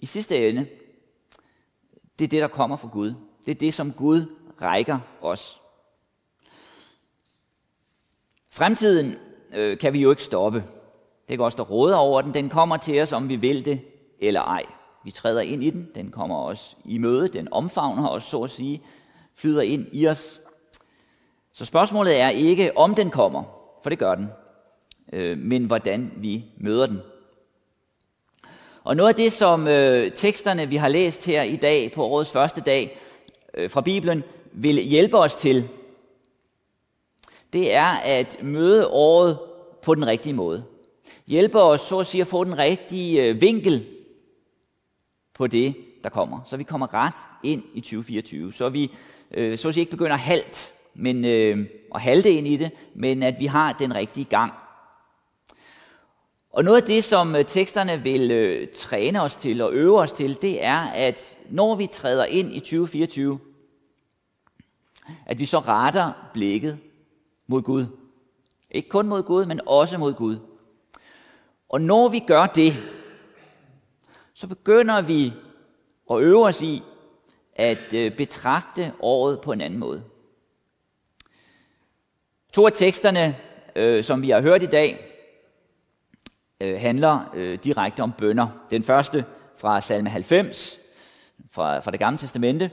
i 0.00 0.06
sidste 0.06 0.48
ende, 0.48 0.66
det 2.18 2.24
er 2.24 2.28
det, 2.28 2.42
der 2.42 2.48
kommer 2.48 2.76
fra 2.76 2.88
Gud. 2.88 3.14
Det 3.46 3.50
er 3.50 3.58
det, 3.58 3.74
som 3.74 3.92
Gud 3.92 4.36
rækker 4.62 4.98
os. 5.22 5.60
Fremtiden 8.50 9.16
øh, 9.54 9.78
kan 9.78 9.92
vi 9.92 10.02
jo 10.02 10.10
ikke 10.10 10.22
stoppe. 10.22 10.64
Det 11.28 11.38
kan 11.38 11.44
også 11.44 11.56
der 11.56 11.62
råder 11.62 11.96
over 11.96 12.22
den. 12.22 12.34
Den 12.34 12.48
kommer 12.48 12.76
til 12.76 13.00
os, 13.00 13.12
om 13.12 13.28
vi 13.28 13.36
vil 13.36 13.64
det 13.64 13.80
eller 14.18 14.40
ej. 14.40 14.66
Vi 15.04 15.10
træder 15.10 15.40
ind 15.40 15.64
i 15.64 15.70
den. 15.70 15.90
Den 15.94 16.10
kommer 16.10 16.36
os 16.36 16.76
i 16.84 16.98
møde. 16.98 17.28
Den 17.28 17.52
omfavner 17.52 18.08
os, 18.08 18.22
så 18.22 18.42
at 18.42 18.50
sige. 18.50 18.82
Flyder 19.34 19.62
ind 19.62 19.86
i 19.92 20.06
os. 20.06 20.40
Så 21.52 21.64
spørgsmålet 21.64 22.20
er 22.20 22.28
ikke, 22.28 22.76
om 22.76 22.94
den 22.94 23.10
kommer, 23.10 23.42
for 23.82 23.90
det 23.90 23.98
gør 23.98 24.14
den, 24.14 24.28
øh, 25.12 25.38
men 25.38 25.64
hvordan 25.64 26.12
vi 26.16 26.44
møder 26.56 26.86
den. 26.86 27.00
Og 28.84 28.96
noget 28.96 29.08
af 29.08 29.14
det, 29.14 29.32
som 29.32 29.68
øh, 29.68 30.12
teksterne, 30.12 30.68
vi 30.68 30.76
har 30.76 30.88
læst 30.88 31.26
her 31.26 31.42
i 31.42 31.56
dag 31.56 31.92
på 31.92 32.04
årets 32.04 32.32
første 32.32 32.60
dag 32.60 33.00
øh, 33.54 33.70
fra 33.70 33.80
Bibelen, 33.80 34.22
vil 34.52 34.78
hjælpe 34.78 35.18
os 35.18 35.34
til, 35.34 35.68
det 37.52 37.74
er 37.74 37.86
at 38.04 38.42
møde 38.42 38.88
året 38.88 39.38
på 39.82 39.94
den 39.94 40.06
rigtige 40.06 40.32
måde. 40.32 40.64
Hjælpe 41.26 41.62
os, 41.62 41.80
så 41.80 41.98
at 41.98 42.06
sige, 42.06 42.20
at 42.20 42.26
få 42.26 42.44
den 42.44 42.58
rigtige 42.58 43.22
øh, 43.22 43.40
vinkel 43.40 43.86
på 45.34 45.46
det, 45.46 45.74
der 46.04 46.08
kommer. 46.08 46.40
Så 46.46 46.56
vi 46.56 46.64
kommer 46.64 46.94
ret 46.94 47.14
ind 47.42 47.62
i 47.74 47.80
2024. 47.80 48.52
Så 48.52 48.68
vi 48.68 48.90
øh, 49.30 49.58
så 49.58 49.68
at 49.68 49.74
sige, 49.74 49.82
ikke 49.82 49.90
begynder 49.90 50.16
halt 50.16 50.74
men, 50.94 51.24
øh, 51.24 51.66
og 51.90 52.00
halte 52.00 52.30
ind 52.30 52.46
i 52.46 52.56
det, 52.56 52.70
men 52.94 53.22
at 53.22 53.34
vi 53.38 53.46
har 53.46 53.72
den 53.72 53.94
rigtige 53.94 54.24
gang. 54.24 54.52
Og 56.52 56.64
noget 56.64 56.76
af 56.76 56.86
det, 56.86 57.04
som 57.04 57.36
øh, 57.36 57.44
teksterne 57.44 58.02
vil 58.02 58.30
øh, 58.30 58.68
træne 58.74 59.22
os 59.22 59.36
til 59.36 59.62
og 59.62 59.72
øve 59.72 60.00
os 60.00 60.12
til, 60.12 60.38
det 60.42 60.64
er, 60.64 60.80
at 60.80 61.38
når 61.50 61.74
vi 61.74 61.86
træder 61.86 62.24
ind 62.24 62.54
i 62.54 62.60
2024, 62.60 63.38
at 65.26 65.38
vi 65.38 65.44
så 65.44 65.58
retter 65.58 66.12
blikket 66.32 66.78
mod 67.46 67.62
Gud. 67.62 67.86
Ikke 68.70 68.88
kun 68.88 69.08
mod 69.08 69.22
Gud, 69.22 69.46
men 69.46 69.60
også 69.66 69.98
mod 69.98 70.14
Gud. 70.14 70.38
Og 71.68 71.80
når 71.80 72.08
vi 72.08 72.18
gør 72.18 72.46
det, 72.46 72.76
så 74.34 74.46
begynder 74.46 75.02
vi 75.02 75.32
at 76.10 76.20
øve 76.20 76.44
os 76.46 76.62
i 76.62 76.82
at 77.54 77.94
øh, 77.94 78.16
betragte 78.16 78.92
året 79.00 79.40
på 79.40 79.52
en 79.52 79.60
anden 79.60 79.78
måde. 79.78 80.02
To 82.52 82.66
af 82.66 82.72
teksterne, 82.72 83.36
øh, 83.76 84.04
som 84.04 84.22
vi 84.22 84.30
har 84.30 84.40
hørt 84.40 84.62
i 84.62 84.66
dag, 84.66 85.06
øh, 86.60 86.80
handler 86.80 87.30
øh, 87.34 87.58
direkte 87.64 88.00
om 88.00 88.12
bønder. 88.12 88.48
Den 88.70 88.84
første 88.84 89.24
fra 89.56 89.80
salme 89.80 90.10
90, 90.10 90.78
fra, 91.50 91.80
fra 91.80 91.90
det 91.90 92.00
gamle 92.00 92.18
testamente, 92.18 92.70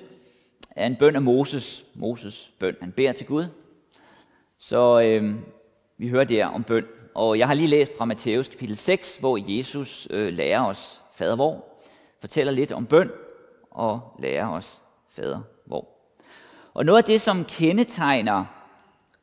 er 0.71 0.85
en 0.85 0.95
bøn 0.95 1.15
af 1.15 1.21
Moses. 1.21 1.85
Moses 1.95 2.51
bøn. 2.59 2.75
Han 2.81 2.91
beder 2.91 3.11
til 3.11 3.25
Gud. 3.25 3.45
Så 4.59 5.01
øh, 5.01 5.35
vi 5.97 6.09
hører 6.09 6.23
der 6.23 6.45
om 6.45 6.63
bøn. 6.63 6.85
Og 7.15 7.39
jeg 7.39 7.47
har 7.47 7.53
lige 7.53 7.67
læst 7.67 7.97
fra 7.97 8.05
Matthæus 8.05 8.47
kapitel 8.47 8.77
6, 8.77 9.17
hvor 9.17 9.57
Jesus 9.57 10.07
øh, 10.09 10.33
lærer 10.33 10.65
os 10.65 11.01
fader 11.13 11.35
hvor, 11.35 11.65
fortæller 12.19 12.53
lidt 12.53 12.71
om 12.71 12.85
bøn 12.85 13.11
og 13.71 14.01
lærer 14.19 14.47
os 14.49 14.81
fader 15.09 15.41
hvor. 15.65 15.87
Og 16.73 16.85
noget 16.85 16.97
af 16.97 17.03
det, 17.03 17.21
som 17.21 17.45
kendetegner 17.45 18.45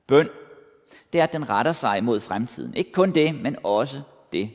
bøn, 0.06 0.28
det 1.12 1.20
er, 1.20 1.24
at 1.24 1.32
den 1.32 1.48
retter 1.48 1.72
sig 1.72 2.04
mod 2.04 2.20
fremtiden. 2.20 2.74
Ikke 2.74 2.92
kun 2.92 3.12
det, 3.12 3.42
men 3.42 3.56
også 3.62 4.00
det. 4.32 4.50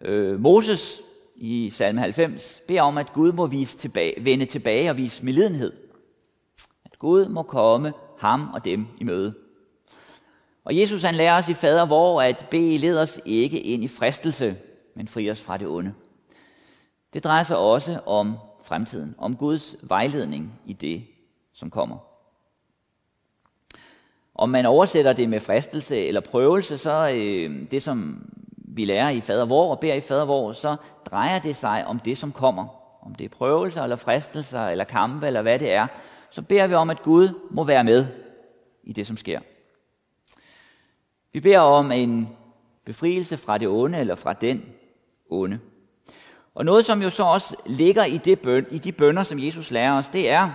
Øh, 0.00 0.40
Moses 0.40 1.02
i 1.36 1.70
salme 1.70 2.00
90 2.00 2.62
beder 2.68 2.82
om, 2.82 2.98
at 2.98 3.12
Gud 3.12 3.32
må 3.32 3.46
vise 3.46 3.76
tilbage, 3.76 4.24
vende 4.24 4.44
tilbage 4.46 4.90
og 4.90 4.96
vise 4.96 5.24
medlidenhed. 5.24 5.72
At 6.84 6.98
Gud 6.98 7.28
må 7.28 7.42
komme 7.42 7.92
ham 8.18 8.50
og 8.54 8.64
dem 8.64 8.86
i 8.98 9.04
møde. 9.04 9.34
Og 10.64 10.76
Jesus 10.78 11.02
han 11.02 11.14
lærer 11.14 11.38
os 11.38 11.48
i 11.48 11.54
fader 11.54 11.86
hvor 11.86 12.22
at 12.22 12.46
bede 12.50 12.78
led 12.78 12.98
os 12.98 13.20
ikke 13.24 13.60
ind 13.60 13.84
i 13.84 13.88
fristelse, 13.88 14.56
men 14.94 15.08
fri 15.08 15.30
os 15.30 15.40
fra 15.40 15.56
det 15.56 15.68
onde. 15.68 15.94
Det 17.12 17.24
drejer 17.24 17.42
sig 17.42 17.58
også 17.58 18.00
om 18.06 18.38
fremtiden, 18.62 19.14
om 19.18 19.36
Guds 19.36 19.76
vejledning 19.82 20.60
i 20.66 20.72
det, 20.72 21.06
som 21.52 21.70
kommer. 21.70 22.15
Om 24.38 24.48
man 24.48 24.66
oversætter 24.66 25.12
det 25.12 25.28
med 25.28 25.40
fristelse 25.40 26.06
eller 26.06 26.20
prøvelse, 26.20 26.78
så 26.78 27.10
øh, 27.14 27.70
det, 27.70 27.82
som 27.82 28.26
vi 28.56 28.84
lærer 28.84 29.10
i 29.10 29.20
fader 29.20 29.44
vor 29.44 29.70
og 29.70 29.80
beder 29.80 29.94
i 29.94 30.00
fader 30.00 30.24
vor, 30.24 30.52
så 30.52 30.76
drejer 31.10 31.38
det 31.38 31.56
sig 31.56 31.86
om 31.86 31.98
det, 32.00 32.18
som 32.18 32.32
kommer. 32.32 32.66
Om 33.02 33.14
det 33.14 33.24
er 33.24 33.28
prøvelser 33.28 33.82
eller 33.82 33.96
fristelser 33.96 34.66
eller 34.66 34.84
kampe 34.84 35.26
eller 35.26 35.42
hvad 35.42 35.58
det 35.58 35.72
er, 35.72 35.86
så 36.30 36.42
beder 36.42 36.66
vi 36.66 36.74
om, 36.74 36.90
at 36.90 37.02
Gud 37.02 37.28
må 37.50 37.64
være 37.64 37.84
med 37.84 38.06
i 38.84 38.92
det, 38.92 39.06
som 39.06 39.16
sker. 39.16 39.40
Vi 41.32 41.40
beder 41.40 41.60
om 41.60 41.92
en 41.92 42.28
befrielse 42.84 43.36
fra 43.36 43.58
det 43.58 43.68
onde 43.68 43.98
eller 43.98 44.14
fra 44.14 44.32
den 44.32 44.64
onde. 45.30 45.58
Og 46.54 46.64
noget, 46.64 46.84
som 46.84 47.02
jo 47.02 47.10
så 47.10 47.24
også 47.24 47.56
ligger 47.66 48.04
i, 48.04 48.18
det 48.18 48.40
bøn, 48.40 48.66
i 48.70 48.78
de 48.78 48.92
bønder, 48.92 49.22
som 49.22 49.38
Jesus 49.38 49.70
lærer 49.70 49.98
os, 49.98 50.08
det 50.08 50.30
er, 50.30 50.50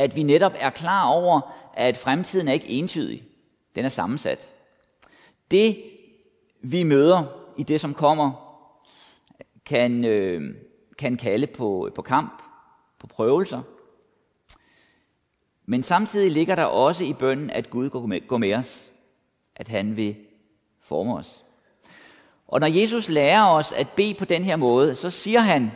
at 0.00 0.16
vi 0.16 0.22
netop 0.22 0.52
er 0.58 0.70
klar 0.70 1.06
over, 1.06 1.40
at 1.74 1.96
fremtiden 1.96 2.48
er 2.48 2.52
ikke 2.52 2.68
entydig. 2.68 3.22
Den 3.74 3.84
er 3.84 3.88
sammensat. 3.88 4.50
Det, 5.50 5.82
vi 6.62 6.82
møder 6.82 7.24
i 7.56 7.62
det, 7.62 7.80
som 7.80 7.94
kommer, 7.94 8.32
kan, 9.64 10.04
øh, 10.04 10.54
kan 10.98 11.16
kalde 11.16 11.46
på, 11.46 11.90
på 11.94 12.02
kamp, 12.02 12.42
på 12.98 13.06
prøvelser. 13.06 13.62
Men 15.66 15.82
samtidig 15.82 16.30
ligger 16.30 16.54
der 16.54 16.64
også 16.64 17.04
i 17.04 17.12
bønden, 17.12 17.50
at 17.50 17.70
Gud 17.70 17.88
går 18.28 18.38
med 18.38 18.54
os. 18.54 18.90
At 19.56 19.68
han 19.68 19.96
vil 19.96 20.16
forme 20.82 21.16
os. 21.16 21.44
Og 22.48 22.60
når 22.60 22.66
Jesus 22.66 23.08
lærer 23.08 23.46
os 23.46 23.72
at 23.72 23.88
bede 23.88 24.14
på 24.14 24.24
den 24.24 24.44
her 24.44 24.56
måde, 24.56 24.94
så 24.94 25.10
siger 25.10 25.40
han, 25.40 25.70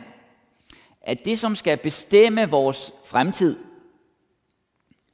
at 1.01 1.25
det, 1.25 1.39
som 1.39 1.55
skal 1.55 1.77
bestemme 1.77 2.49
vores 2.49 2.93
fremtid, 3.05 3.57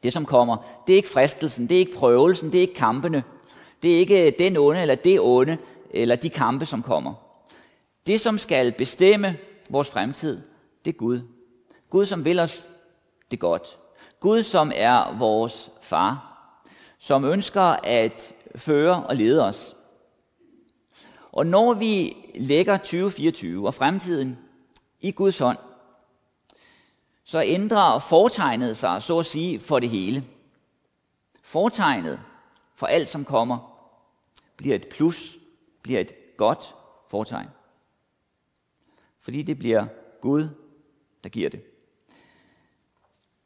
det 0.03 0.13
som 0.13 0.25
kommer, 0.25 0.58
det 0.88 0.93
er 0.93 0.98
ikke 0.98 1.10
fristelsen, 1.10 1.70
det 1.70 1.75
er 1.75 1.79
ikke 1.79 1.96
prøvelsen, 1.96 2.51
det 2.51 2.58
er 2.58 2.62
ikke 2.62 2.74
kampene, 2.74 3.24
det 3.84 3.93
er 3.96 3.98
ikke 3.98 4.25
øh, 4.25 4.31
den 4.39 4.58
onde 4.58 4.81
eller 4.81 4.96
det 4.96 5.20
onde, 5.22 5.58
eller 5.89 6.15
de 6.15 6.29
kampe, 6.29 6.65
som 6.65 6.84
kommer. 6.84 7.13
Det, 8.08 8.22
som 8.22 8.38
skal 8.38 8.72
bestemme 8.72 9.38
vores 9.70 9.89
fremtid, 9.89 10.41
det 10.86 10.93
er 10.93 10.98
Gud. 10.98 11.22
Gud, 11.89 12.05
som 12.05 12.25
vil 12.25 12.39
os 12.39 12.67
det 13.31 13.39
godt. 13.39 13.79
Gud, 14.20 14.43
som 14.43 14.72
er 14.75 15.17
vores 15.17 15.72
far, 15.81 16.27
som 17.00 17.25
ønsker 17.25 17.75
at 17.84 18.34
føre 18.55 19.03
og 19.03 19.15
lede 19.15 19.46
os. 19.46 19.75
Og 21.31 21.46
når 21.46 21.74
vi 21.74 22.17
lægger 22.36 22.77
2024 22.77 23.67
og 23.67 23.74
fremtiden 23.74 24.38
i 25.01 25.12
Guds 25.12 25.39
hånd, 25.39 25.58
så 27.32 27.44
ændrer 27.46 28.00
fortegnet 28.00 28.78
sig, 28.78 29.02
så 29.02 29.20
at 29.20 29.26
sige, 29.26 29.60
for 29.60 29.80
det 29.80 29.90
hele. 29.90 30.24
Fortegnet 31.44 32.20
for 32.76 32.88
alt, 32.88 33.10
som 33.10 33.26
kommer, 33.26 33.88
bliver 34.58 34.76
et 34.76 34.88
plus, 34.88 35.38
bliver 35.82 36.00
et 36.00 36.38
godt 36.38 36.76
fortegn. 37.10 37.48
Fordi 39.20 39.42
det 39.42 39.60
bliver 39.60 39.86
Gud, 40.22 40.50
der 41.24 41.30
giver 41.30 41.50
det. 41.50 41.62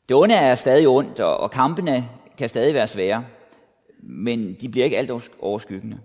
Det 0.09 0.17
onde 0.17 0.35
er 0.35 0.55
stadig 0.55 0.87
ondt, 0.87 1.19
og 1.19 1.51
kampene 1.51 2.09
kan 2.37 2.49
stadig 2.49 2.73
være 2.73 2.87
svære, 2.87 3.25
men 3.99 4.53
de 4.53 4.69
bliver 4.69 4.85
ikke 4.85 4.97
alt 4.97 5.11
overskyggende. 5.39 5.99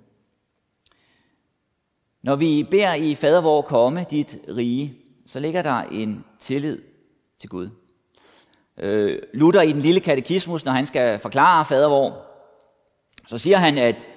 Når 2.22 2.36
vi 2.36 2.66
beder 2.70 2.94
i 2.94 3.14
Fader 3.14 3.40
vor 3.40 3.62
komme 3.62 4.06
dit 4.10 4.38
rige, 4.48 4.98
så 5.26 5.40
ligger 5.40 5.62
der 5.62 5.82
en 5.82 6.24
tillid 6.38 6.89
til 7.40 7.48
Gud. 7.48 7.70
Øh, 8.78 9.18
Luther 9.32 9.62
i 9.62 9.72
den 9.72 9.82
lille 9.82 10.00
katekismus, 10.00 10.64
når 10.64 10.72
han 10.72 10.86
skal 10.86 11.18
forklare 11.18 11.64
fadervor, 11.64 12.26
så 13.26 13.38
siger 13.38 13.56
han, 13.56 13.78
at, 13.78 14.08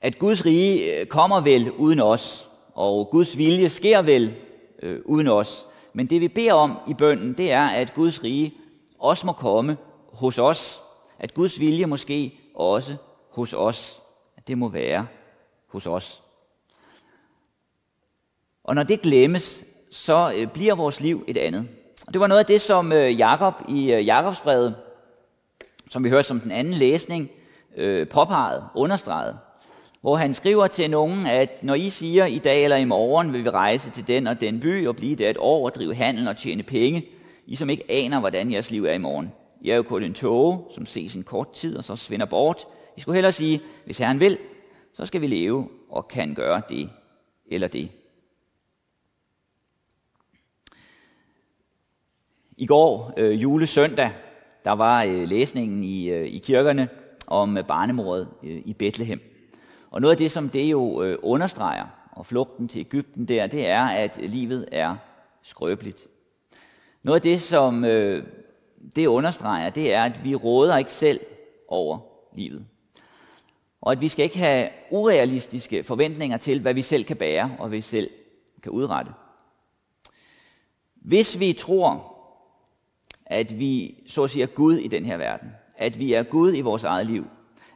at 0.00 0.18
Guds 0.18 0.46
rige 0.46 1.00
øh, 1.00 1.06
kommer 1.06 1.40
vel 1.40 1.72
uden 1.72 2.00
os, 2.00 2.48
og 2.74 3.08
Guds 3.10 3.38
vilje 3.38 3.68
sker 3.68 4.02
vel 4.02 4.34
øh, 4.82 5.00
uden 5.04 5.28
os. 5.28 5.66
Men 5.92 6.06
det 6.06 6.20
vi 6.20 6.28
beder 6.28 6.52
om 6.52 6.78
i 6.88 6.94
bønden, 6.94 7.32
det 7.32 7.52
er, 7.52 7.66
at 7.66 7.94
Guds 7.94 8.24
rige 8.24 8.54
også 8.98 9.26
må 9.26 9.32
komme 9.32 9.76
hos 10.12 10.38
os. 10.38 10.80
At 11.18 11.34
Guds 11.34 11.60
vilje 11.60 11.86
måske 11.86 12.38
også 12.54 12.96
hos 13.30 13.52
os. 13.52 14.00
At 14.36 14.48
det 14.48 14.58
må 14.58 14.68
være 14.68 15.06
hos 15.66 15.86
os. 15.86 16.22
Og 18.64 18.74
når 18.74 18.82
det 18.82 19.02
glemmes, 19.02 19.64
så 19.90 20.32
øh, 20.36 20.46
bliver 20.46 20.74
vores 20.74 21.00
liv 21.00 21.24
et 21.26 21.36
andet. 21.36 21.68
Og 22.08 22.14
det 22.14 22.20
var 22.20 22.26
noget 22.26 22.38
af 22.38 22.46
det, 22.46 22.60
som 22.60 22.92
øh, 22.92 23.18
Jakob 23.18 23.54
i 23.68 23.92
øh, 23.92 24.06
Jakobsbrevet, 24.06 24.74
som 25.90 26.04
vi 26.04 26.08
hørte 26.08 26.28
som 26.28 26.40
den 26.40 26.50
anden 26.50 26.74
læsning, 26.74 27.30
øh, 27.76 28.08
påpegede, 28.08 28.64
understreget. 28.74 29.38
Hvor 30.00 30.16
han 30.16 30.34
skriver 30.34 30.66
til 30.66 30.90
nogen, 30.90 31.26
at 31.26 31.62
når 31.62 31.74
I 31.74 31.88
siger, 31.88 32.26
i 32.26 32.38
dag 32.38 32.64
eller 32.64 32.76
i 32.76 32.84
morgen 32.84 33.32
vil 33.32 33.44
vi 33.44 33.50
rejse 33.50 33.90
til 33.90 34.08
den 34.08 34.26
og 34.26 34.40
den 34.40 34.60
by 34.60 34.86
og 34.86 34.96
blive 34.96 35.16
der 35.16 35.30
et 35.30 35.36
år 35.38 35.64
og 35.64 35.74
drive 35.74 35.94
handel 35.94 36.28
og 36.28 36.36
tjene 36.36 36.62
penge, 36.62 37.06
I 37.46 37.56
som 37.56 37.70
ikke 37.70 37.84
aner, 37.88 38.20
hvordan 38.20 38.52
jeres 38.52 38.70
liv 38.70 38.84
er 38.84 38.92
i 38.92 38.98
morgen. 38.98 39.32
I 39.60 39.70
er 39.70 39.76
jo 39.76 39.82
kun 39.82 40.02
en 40.02 40.14
tåge, 40.14 40.58
som 40.74 40.86
ses 40.86 41.14
en 41.14 41.22
kort 41.22 41.52
tid 41.52 41.76
og 41.76 41.84
så 41.84 41.96
svinder 41.96 42.26
bort. 42.26 42.64
I 42.96 43.00
skulle 43.00 43.16
hellere 43.16 43.32
sige, 43.32 43.60
hvis 43.84 43.98
Herren 43.98 44.20
vil, 44.20 44.38
så 44.94 45.06
skal 45.06 45.20
vi 45.20 45.26
leve 45.26 45.68
og 45.90 46.08
kan 46.08 46.34
gøre 46.34 46.62
det 46.68 46.90
eller 47.50 47.68
det. 47.68 47.88
I 52.60 52.66
går, 52.66 53.12
øh, 53.16 53.42
julesøndag, 53.42 54.12
der 54.64 54.72
var 54.72 55.04
øh, 55.04 55.28
læsningen 55.28 55.84
i, 55.84 56.10
øh, 56.10 56.26
i 56.26 56.38
kirkerne 56.38 56.88
om 57.26 57.58
øh, 57.58 57.64
barnemordet 57.64 58.28
øh, 58.42 58.62
i 58.64 58.72
Bethlehem. 58.72 59.20
Og 59.90 60.00
noget 60.00 60.12
af 60.12 60.18
det, 60.18 60.30
som 60.30 60.48
det 60.48 60.64
jo 60.64 61.02
øh, 61.02 61.18
understreger, 61.22 61.86
og 62.12 62.26
flugten 62.26 62.68
til 62.68 62.80
Ægypten 62.80 63.28
der, 63.28 63.46
det 63.46 63.68
er, 63.68 63.82
at 63.82 64.18
livet 64.22 64.68
er 64.72 64.96
skrøbeligt. 65.42 66.06
Noget 67.02 67.16
af 67.16 67.22
det, 67.22 67.42
som 67.42 67.84
øh, 67.84 68.24
det 68.96 69.06
understreger, 69.06 69.70
det 69.70 69.94
er, 69.94 70.04
at 70.04 70.24
vi 70.24 70.34
råder 70.34 70.78
ikke 70.78 70.90
selv 70.90 71.20
over 71.68 71.98
livet. 72.36 72.66
Og 73.80 73.92
at 73.92 74.00
vi 74.00 74.08
skal 74.08 74.24
ikke 74.24 74.38
have 74.38 74.68
urealistiske 74.90 75.84
forventninger 75.84 76.36
til, 76.36 76.60
hvad 76.60 76.74
vi 76.74 76.82
selv 76.82 77.04
kan 77.04 77.16
bære, 77.16 77.56
og 77.58 77.68
hvad 77.68 77.76
vi 77.76 77.80
selv 77.80 78.10
kan 78.62 78.72
udrette. 78.72 79.12
Hvis 80.94 81.40
vi 81.40 81.52
tror, 81.52 82.17
at 83.28 83.58
vi 83.58 83.94
så 84.06 84.24
at 84.24 84.30
sige 84.30 84.42
er 84.42 84.46
Gud 84.46 84.74
i 84.74 84.88
den 84.88 85.04
her 85.04 85.16
verden. 85.16 85.48
At 85.76 85.98
vi 85.98 86.12
er 86.12 86.22
Gud 86.22 86.54
i 86.56 86.60
vores 86.60 86.84
eget 86.84 87.06
liv. 87.06 87.26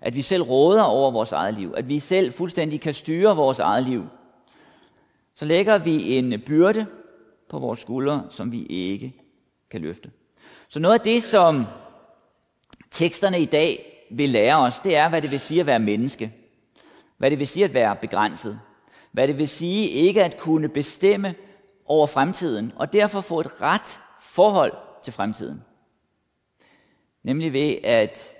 At 0.00 0.14
vi 0.14 0.22
selv 0.22 0.42
råder 0.42 0.82
over 0.82 1.10
vores 1.10 1.32
eget 1.32 1.54
liv. 1.54 1.74
At 1.76 1.88
vi 1.88 1.98
selv 1.98 2.32
fuldstændig 2.32 2.80
kan 2.80 2.94
styre 2.94 3.36
vores 3.36 3.58
eget 3.58 3.84
liv. 3.84 4.04
Så 5.34 5.44
lægger 5.44 5.78
vi 5.78 6.18
en 6.18 6.42
byrde 6.46 6.86
på 7.48 7.58
vores 7.58 7.80
skuldre, 7.80 8.24
som 8.30 8.52
vi 8.52 8.66
ikke 8.66 9.14
kan 9.70 9.80
løfte. 9.80 10.10
Så 10.68 10.80
noget 10.80 10.94
af 10.94 11.00
det, 11.00 11.22
som 11.22 11.64
teksterne 12.90 13.40
i 13.40 13.44
dag 13.44 13.86
vil 14.10 14.28
lære 14.28 14.58
os, 14.58 14.78
det 14.78 14.96
er, 14.96 15.08
hvad 15.08 15.22
det 15.22 15.30
vil 15.30 15.40
sige 15.40 15.60
at 15.60 15.66
være 15.66 15.78
menneske. 15.78 16.32
Hvad 17.18 17.30
det 17.30 17.38
vil 17.38 17.46
sige 17.46 17.64
at 17.64 17.74
være 17.74 17.96
begrænset. 17.96 18.60
Hvad 19.12 19.28
det 19.28 19.38
vil 19.38 19.48
sige 19.48 19.88
ikke 19.88 20.24
at 20.24 20.38
kunne 20.38 20.68
bestemme 20.68 21.34
over 21.84 22.06
fremtiden, 22.06 22.72
og 22.76 22.92
derfor 22.92 23.20
få 23.20 23.40
et 23.40 23.60
ret 23.60 24.00
forhold 24.20 24.72
til 25.02 25.12
fremtiden. 25.12 25.62
Nemlig 27.22 27.52
ved 27.52 27.74
at 27.84 28.34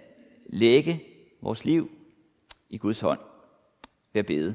lægge 0.46 1.02
vores 1.40 1.64
liv 1.64 1.90
i 2.70 2.78
Guds 2.78 3.00
hånd 3.00 3.20
ved 4.12 4.20
at 4.20 4.26
bede. 4.26 4.54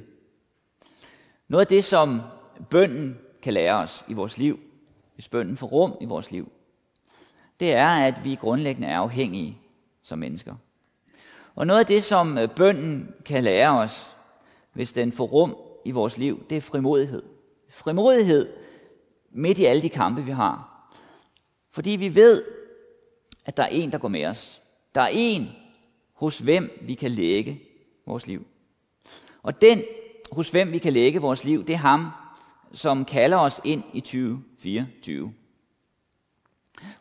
Noget 1.47 1.61
af 1.65 1.67
det, 1.67 1.83
som 1.83 2.21
bønden 2.69 3.17
kan 3.41 3.53
lære 3.53 3.75
os 3.75 4.05
i 4.07 4.13
vores 4.13 4.37
liv, 4.37 4.59
hvis 5.15 5.29
bønden 5.29 5.57
får 5.57 5.67
rum 5.67 5.97
i 6.01 6.05
vores 6.05 6.31
liv, 6.31 6.51
det 7.59 7.73
er, 7.73 7.89
at 7.89 8.23
vi 8.23 8.35
grundlæggende 8.35 8.87
er 8.87 8.97
afhængige 8.97 9.57
som 10.01 10.19
mennesker. 10.19 10.55
Og 11.55 11.67
noget 11.67 11.79
af 11.79 11.85
det, 11.85 12.03
som 12.03 12.37
øh, 12.37 12.49
bønden 12.55 13.13
kan 13.25 13.43
lære 13.43 13.79
os, 13.79 14.15
hvis 14.73 14.91
den 14.91 15.11
får 15.11 15.25
rum 15.25 15.55
i 15.85 15.91
vores 15.91 16.17
liv, 16.17 16.45
det 16.49 16.57
er 16.57 16.61
frimodighed. 16.61 17.23
Frimodighed 17.69 18.53
midt 19.31 19.59
i 19.59 19.65
alle 19.65 19.81
de 19.81 19.89
kampe, 19.89 20.25
vi 20.25 20.31
har. 20.31 20.76
Fordi 21.77 21.89
vi 21.89 22.15
ved, 22.15 22.43
at 23.45 23.57
der 23.57 23.63
er 23.63 23.67
en, 23.67 23.91
der 23.91 23.97
går 23.97 24.07
med 24.07 24.25
os. 24.25 24.61
Der 24.95 25.01
er 25.01 25.09
en, 25.11 25.49
hos 26.13 26.39
hvem 26.39 26.79
vi 26.81 26.93
kan 26.93 27.11
lægge 27.11 27.61
vores 28.05 28.27
liv. 28.27 28.47
Og 29.43 29.61
den, 29.61 29.83
hos 30.31 30.49
hvem 30.49 30.71
vi 30.71 30.77
kan 30.77 30.93
lægge 30.93 31.21
vores 31.21 31.43
liv, 31.43 31.65
det 31.65 31.73
er 31.73 31.77
ham, 31.77 32.07
som 32.73 33.05
kalder 33.05 33.37
os 33.37 33.61
ind 33.63 33.83
i 33.93 33.99
2024. 33.99 35.33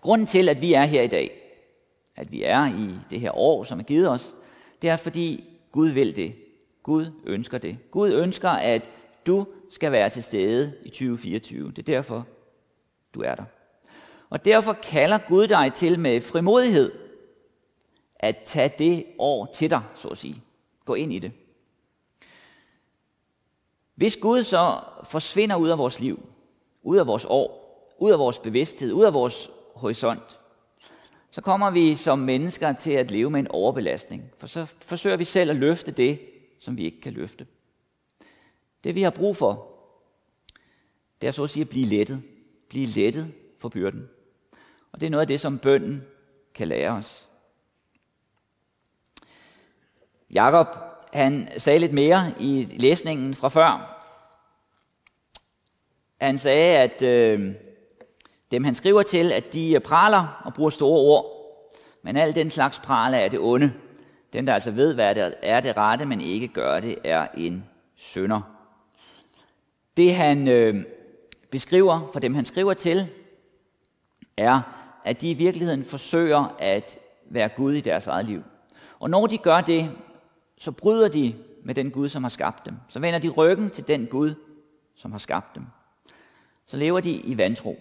Grunden 0.00 0.26
til, 0.26 0.48
at 0.48 0.60
vi 0.60 0.72
er 0.72 0.84
her 0.84 1.02
i 1.02 1.08
dag, 1.08 1.56
at 2.16 2.32
vi 2.32 2.42
er 2.42 2.66
i 2.66 2.94
det 3.10 3.20
her 3.20 3.38
år, 3.38 3.64
som 3.64 3.78
er 3.78 3.84
givet 3.84 4.10
os, 4.10 4.34
det 4.82 4.90
er 4.90 4.96
fordi 4.96 5.44
Gud 5.72 5.88
vil 5.88 6.16
det. 6.16 6.34
Gud 6.82 7.06
ønsker 7.24 7.58
det. 7.58 7.78
Gud 7.90 8.12
ønsker, 8.12 8.50
at 8.50 8.90
du 9.26 9.46
skal 9.70 9.92
være 9.92 10.10
til 10.10 10.22
stede 10.22 10.74
i 10.84 10.88
2024. 10.88 11.70
Det 11.70 11.78
er 11.78 11.82
derfor, 11.82 12.26
du 13.14 13.20
er 13.20 13.34
der. 13.34 13.44
Og 14.30 14.44
derfor 14.44 14.72
kalder 14.72 15.18
Gud 15.28 15.46
dig 15.46 15.72
til 15.72 15.98
med 15.98 16.20
frimodighed 16.20 16.92
at 18.16 18.36
tage 18.44 18.74
det 18.78 19.04
år 19.18 19.50
til 19.54 19.70
dig, 19.70 19.82
så 19.94 20.08
at 20.08 20.18
sige. 20.18 20.42
Gå 20.84 20.94
ind 20.94 21.12
i 21.12 21.18
det. 21.18 21.32
Hvis 23.94 24.16
Gud 24.16 24.42
så 24.42 24.80
forsvinder 25.04 25.56
ud 25.56 25.68
af 25.68 25.78
vores 25.78 26.00
liv, 26.00 26.28
ud 26.82 26.96
af 26.96 27.06
vores 27.06 27.24
år, 27.28 27.66
ud 27.98 28.12
af 28.12 28.18
vores 28.18 28.38
bevidsthed, 28.38 28.92
ud 28.92 29.04
af 29.04 29.14
vores 29.14 29.50
horisont, 29.74 30.40
så 31.30 31.40
kommer 31.40 31.70
vi 31.70 31.94
som 31.94 32.18
mennesker 32.18 32.72
til 32.72 32.90
at 32.90 33.10
leve 33.10 33.30
med 33.30 33.40
en 33.40 33.48
overbelastning. 33.48 34.30
For 34.38 34.46
så 34.46 34.66
forsøger 34.80 35.16
vi 35.16 35.24
selv 35.24 35.50
at 35.50 35.56
løfte 35.56 35.90
det, 35.90 36.20
som 36.58 36.76
vi 36.76 36.84
ikke 36.84 37.00
kan 37.00 37.12
løfte. 37.12 37.46
Det 38.84 38.94
vi 38.94 39.02
har 39.02 39.10
brug 39.10 39.36
for, 39.36 39.68
det 41.20 41.26
er 41.26 41.30
så 41.30 41.44
at 41.44 41.50
sige 41.50 41.62
at 41.62 41.68
blive 41.68 41.86
lettet. 41.86 42.22
Blive 42.68 42.86
lettet 42.86 43.34
for 43.58 43.68
byrden. 43.68 44.08
Og 44.96 45.00
det 45.00 45.06
er 45.06 45.10
noget 45.10 45.20
af 45.20 45.26
det, 45.26 45.40
som 45.40 45.58
bønden 45.58 46.04
kan 46.54 46.68
lære 46.68 46.90
os. 46.90 47.28
Jakob, 50.30 50.66
han 51.12 51.48
sagde 51.56 51.78
lidt 51.78 51.92
mere 51.92 52.32
i 52.40 52.68
læsningen 52.70 53.34
fra 53.34 53.48
før. 53.48 54.02
Han 56.20 56.38
sagde, 56.38 56.78
at 56.78 57.02
øh, 57.02 57.54
dem 58.50 58.64
han 58.64 58.74
skriver 58.74 59.02
til, 59.02 59.32
at 59.32 59.52
de 59.52 59.72
øh, 59.74 59.80
praler 59.80 60.42
og 60.44 60.54
bruger 60.54 60.70
store 60.70 61.00
ord. 61.00 61.26
Men 62.02 62.16
al 62.16 62.34
den 62.34 62.50
slags 62.50 62.78
praler 62.78 63.18
er 63.18 63.28
det 63.28 63.40
onde. 63.40 63.72
Den, 64.32 64.46
der 64.46 64.54
altså 64.54 64.70
ved, 64.70 64.94
hvad 64.94 65.14
det 65.14 65.34
er 65.42 65.60
det 65.60 65.76
rette, 65.76 66.06
men 66.06 66.20
ikke 66.20 66.48
gør 66.48 66.80
det, 66.80 66.98
er 67.04 67.26
en 67.36 67.64
sønder. 67.96 68.40
Det 69.96 70.14
han 70.14 70.48
øh, 70.48 70.84
beskriver 71.50 72.10
for 72.12 72.20
dem, 72.20 72.34
han 72.34 72.44
skriver 72.44 72.74
til, 72.74 73.08
er, 74.36 74.75
at 75.06 75.20
de 75.20 75.30
i 75.30 75.34
virkeligheden 75.34 75.84
forsøger 75.84 76.56
at 76.58 76.98
være 77.30 77.48
Gud 77.48 77.72
i 77.72 77.80
deres 77.80 78.06
eget 78.06 78.26
liv. 78.26 78.42
Og 78.98 79.10
når 79.10 79.26
de 79.26 79.38
gør 79.38 79.60
det, 79.60 79.90
så 80.58 80.72
bryder 80.72 81.08
de 81.08 81.34
med 81.64 81.74
den 81.74 81.90
Gud, 81.90 82.08
som 82.08 82.24
har 82.24 82.28
skabt 82.28 82.66
dem. 82.66 82.74
Så 82.88 83.00
vender 83.00 83.18
de 83.18 83.28
ryggen 83.28 83.70
til 83.70 83.88
den 83.88 84.06
Gud, 84.06 84.34
som 84.94 85.12
har 85.12 85.18
skabt 85.18 85.54
dem. 85.54 85.62
Så 86.66 86.76
lever 86.76 87.00
de 87.00 87.10
i 87.10 87.38
vantro. 87.38 87.76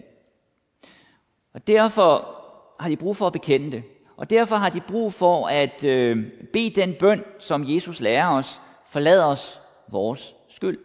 Og 1.54 1.66
derfor 1.66 2.42
har 2.80 2.88
de 2.88 2.96
brug 2.96 3.16
for 3.16 3.26
at 3.26 3.32
bekende 3.32 3.72
det. 3.72 3.82
Og 4.16 4.30
derfor 4.30 4.56
har 4.56 4.68
de 4.68 4.80
brug 4.80 5.12
for 5.12 5.46
at 5.46 5.84
øh, 5.84 6.32
bede 6.52 6.80
den 6.80 6.94
bøn, 7.00 7.24
som 7.38 7.64
Jesus 7.68 8.00
lærer 8.00 8.30
os, 8.30 8.60
forlad 8.86 9.24
os 9.24 9.60
vores 9.88 10.36
skyld. 10.48 10.78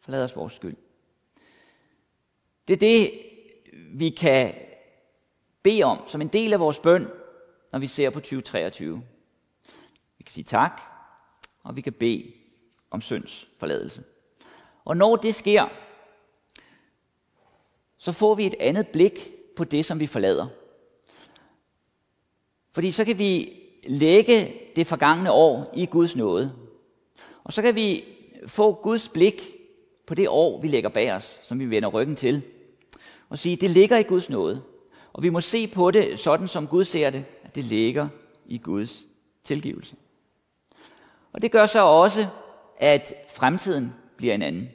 Forlad 0.00 0.24
os 0.24 0.36
vores 0.36 0.52
skyld. 0.52 0.76
Det 2.68 2.74
er 2.74 2.78
det, 2.78 3.10
vi 3.94 4.08
kan 4.08 4.54
bede 5.68 5.82
om 5.82 6.02
som 6.06 6.20
en 6.20 6.28
del 6.28 6.52
af 6.52 6.60
vores 6.60 6.78
bøn, 6.78 7.06
når 7.72 7.78
vi 7.78 7.86
ser 7.86 8.10
på 8.10 8.20
2023. 8.20 9.02
Vi 10.18 10.24
kan 10.24 10.32
sige 10.32 10.44
tak, 10.44 10.80
og 11.62 11.76
vi 11.76 11.80
kan 11.80 11.92
bede 11.92 12.32
om 12.90 13.00
synds 13.00 13.48
forladelse. 13.58 14.04
Og 14.84 14.96
når 14.96 15.16
det 15.16 15.34
sker, 15.34 15.68
så 17.98 18.12
får 18.12 18.34
vi 18.34 18.46
et 18.46 18.54
andet 18.60 18.88
blik 18.88 19.30
på 19.56 19.64
det, 19.64 19.84
som 19.84 20.00
vi 20.00 20.06
forlader. 20.06 20.46
Fordi 22.72 22.90
så 22.90 23.04
kan 23.04 23.18
vi 23.18 23.62
lægge 23.86 24.54
det 24.76 24.86
forgangne 24.86 25.32
år 25.32 25.72
i 25.74 25.86
Guds 25.86 26.16
nåde. 26.16 26.52
Og 27.44 27.52
så 27.52 27.62
kan 27.62 27.74
vi 27.74 28.04
få 28.46 28.72
Guds 28.72 29.08
blik 29.08 29.56
på 30.06 30.14
det 30.14 30.28
år, 30.28 30.60
vi 30.60 30.68
lægger 30.68 30.88
bag 30.88 31.12
os, 31.12 31.40
som 31.42 31.58
vi 31.58 31.70
vender 31.70 31.88
ryggen 31.88 32.16
til. 32.16 32.42
Og 33.28 33.38
sige, 33.38 33.56
det 33.56 33.70
ligger 33.70 33.96
i 33.96 34.02
Guds 34.02 34.30
nåde. 34.30 34.62
Og 35.18 35.22
vi 35.22 35.28
må 35.28 35.40
se 35.40 35.66
på 35.66 35.90
det 35.90 36.18
sådan, 36.18 36.48
som 36.48 36.66
Gud 36.66 36.84
ser 36.84 37.10
det, 37.10 37.24
at 37.44 37.54
det 37.54 37.64
ligger 37.64 38.08
i 38.46 38.58
Guds 38.58 39.04
tilgivelse. 39.44 39.96
Og 41.32 41.42
det 41.42 41.52
gør 41.52 41.66
så 41.66 41.80
også, 41.80 42.28
at 42.76 43.12
fremtiden 43.28 43.94
bliver 44.16 44.34
en 44.34 44.42
anden. 44.42 44.68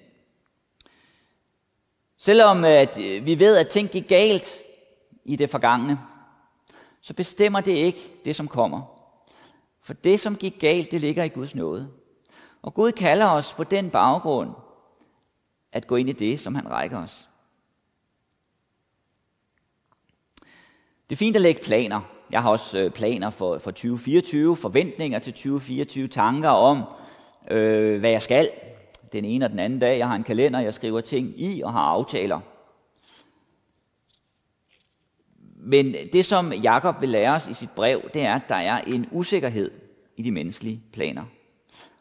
Selvom 2.18 2.64
at 2.64 3.00
øh, 3.00 3.26
vi 3.26 3.40
ved, 3.40 3.58
at 3.58 3.68
ting 3.68 3.90
gik 3.90 4.08
galt 4.08 4.62
i 5.26 5.36
det 5.36 5.50
forgangne, 5.50 6.00
så 7.02 7.14
bestemmer 7.14 7.62
det 7.62 7.72
ikke 7.72 8.14
det, 8.26 8.36
som 8.36 8.48
kommer. 8.48 8.82
For 9.82 9.94
det, 9.94 10.20
som 10.20 10.36
gik 10.36 10.60
galt, 10.60 10.92
det 10.92 11.02
ligger 11.02 11.24
i 11.24 11.30
Guds 11.30 11.56
nåde. 11.56 11.92
Og 12.62 12.74
Gud 12.74 12.92
kalder 12.92 13.30
os 13.30 13.54
på 13.54 13.64
den 13.64 13.90
baggrund 13.90 14.52
at 15.72 15.88
gå 15.88 15.96
ind 15.96 16.10
i 16.10 16.14
det, 16.14 16.40
som 16.40 16.56
han 16.56 16.70
rækker 16.70 16.98
os. 16.98 17.30
Det 21.14 21.18
er 21.18 21.26
fint 21.26 21.36
at 21.36 21.42
lægge 21.42 21.64
planer. 21.64 22.02
Jeg 22.32 22.42
har 22.42 22.50
også 22.50 22.80
øh, 22.80 22.92
planer 22.92 23.30
for, 23.30 23.58
for 23.58 23.72
2024, 23.72 24.56
forventninger 24.56 25.20
til 25.20 25.34
2024, 25.34 26.08
tanker 26.08 26.50
om, 26.50 26.84
øh, 27.52 28.00
hvad 28.00 28.10
jeg 28.10 28.22
skal 28.22 28.50
den 29.12 29.26
ene 29.26 29.46
og 29.46 29.52
den 29.52 29.60
anden 29.60 29.80
dag. 29.80 29.98
Jeg 29.98 30.08
har 30.08 30.16
en 30.16 30.24
kalender, 30.24 30.60
jeg 30.60 30.74
skriver 30.74 31.02
ting 31.02 31.42
i 31.42 31.62
og 31.62 31.74
har 31.74 31.82
aftaler. 31.82 32.40
Men 35.56 35.96
det, 36.14 36.26
som 36.26 36.54
Jakob 36.54 37.02
vil 37.02 37.10
lære 37.10 37.36
os 37.36 37.48
i 37.48 37.54
sit 37.54 37.72
brev, 37.76 38.02
det 38.14 38.22
er, 38.22 38.36
at 38.36 38.50
der 38.50 38.56
er 38.56 38.82
en 38.82 39.08
usikkerhed 39.12 39.72
i 40.18 40.22
de 40.22 40.32
menneskelige 40.32 40.84
planer. 40.94 41.24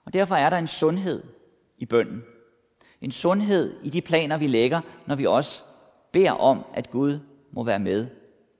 Og 0.04 0.12
derfor 0.12 0.34
er 0.34 0.50
der 0.50 0.58
en 0.58 0.68
sundhed 0.68 1.22
i 1.78 1.86
bønden. 1.86 2.22
En 3.00 3.12
sundhed 3.12 3.74
i 3.84 3.90
de 3.90 4.00
planer, 4.00 4.36
vi 4.36 4.46
lægger, 4.46 4.80
når 5.06 5.14
vi 5.14 5.26
også 5.26 5.62
beder 6.12 6.32
om, 6.32 6.64
at 6.74 6.90
Gud 6.90 7.18
må 7.52 7.64
være 7.64 7.78
med 7.78 8.06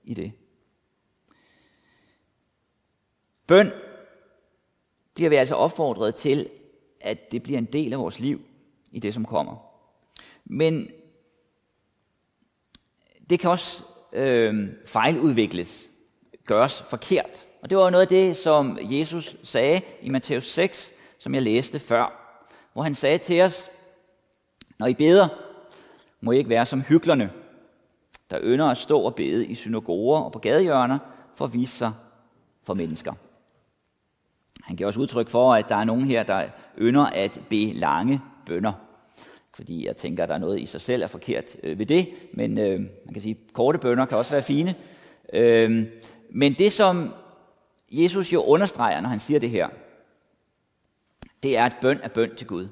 i 0.03 0.13
det. 0.13 0.31
Bøn 3.47 3.71
bliver 5.13 5.29
vi 5.29 5.35
altså 5.35 5.55
opfordret 5.55 6.15
til, 6.15 6.49
at 7.01 7.31
det 7.31 7.43
bliver 7.43 7.57
en 7.57 7.65
del 7.65 7.93
af 7.93 7.99
vores 7.99 8.19
liv 8.19 8.41
i 8.91 8.99
det, 8.99 9.13
som 9.13 9.25
kommer. 9.25 9.55
Men 10.45 10.91
det 13.29 13.39
kan 13.39 13.49
også 13.49 13.83
øh, 14.13 14.69
fejludvikles, 14.85 15.89
gøres 16.45 16.81
forkert. 16.81 17.45
Og 17.61 17.69
det 17.69 17.77
var 17.77 17.89
noget 17.89 18.01
af 18.01 18.07
det, 18.07 18.35
som 18.37 18.77
Jesus 18.81 19.35
sagde 19.43 19.81
i 20.01 20.09
Matthæus 20.09 20.51
6, 20.51 20.93
som 21.19 21.35
jeg 21.35 21.41
læste 21.41 21.79
før, 21.79 22.19
hvor 22.73 22.83
han 22.83 22.95
sagde 22.95 23.17
til 23.17 23.41
os, 23.41 23.69
når 24.79 24.87
I 24.87 24.93
beder, 24.93 25.27
må 26.21 26.31
I 26.31 26.37
ikke 26.37 26.49
være 26.49 26.65
som 26.65 26.81
hyklerne, 26.81 27.31
der 28.29 28.39
ynder 28.41 28.65
at 28.65 28.77
stå 28.77 28.99
og 28.99 29.15
bede 29.15 29.47
i 29.47 29.55
synagoger 29.55 30.19
og 30.19 30.31
på 30.31 30.39
gadehjørner 30.39 30.99
for 31.35 31.45
at 31.45 31.53
vise 31.53 31.77
sig 31.77 31.93
for 32.63 32.73
mennesker. 32.73 33.13
Han 34.63 34.75
giver 34.75 34.87
også 34.87 34.99
udtryk 34.99 35.29
for, 35.29 35.53
at 35.53 35.69
der 35.69 35.75
er 35.75 35.83
nogen 35.83 36.03
her, 36.03 36.23
der 36.23 36.47
ynder 36.77 37.05
at 37.05 37.41
bede 37.49 37.73
lange 37.73 38.21
bønder. 38.45 38.73
Fordi 39.53 39.87
jeg 39.87 39.97
tænker, 39.97 40.23
at 40.23 40.29
der 40.29 40.35
er 40.35 40.39
noget 40.39 40.61
i 40.61 40.65
sig 40.65 40.81
selv 40.81 41.03
er 41.03 41.07
forkert 41.07 41.55
øh, 41.63 41.79
ved 41.79 41.85
det, 41.85 42.09
men 42.33 42.57
øh, 42.57 42.79
man 42.79 43.13
kan 43.13 43.21
sige, 43.21 43.37
at 43.47 43.53
korte 43.53 43.79
bønder 43.79 44.05
kan 44.05 44.17
også 44.17 44.31
være 44.31 44.43
fine. 44.43 44.75
Øh, 45.33 45.85
men 46.29 46.53
det, 46.53 46.71
som 46.71 47.13
Jesus 47.91 48.33
jo 48.33 48.43
understreger, 48.43 49.01
når 49.01 49.09
han 49.09 49.19
siger 49.19 49.39
det 49.39 49.49
her, 49.49 49.69
det 51.43 51.57
er, 51.57 51.65
at 51.65 51.75
bøn 51.81 51.99
er 52.03 52.07
bøn 52.07 52.35
til 52.35 52.47
Gud. 52.47 52.67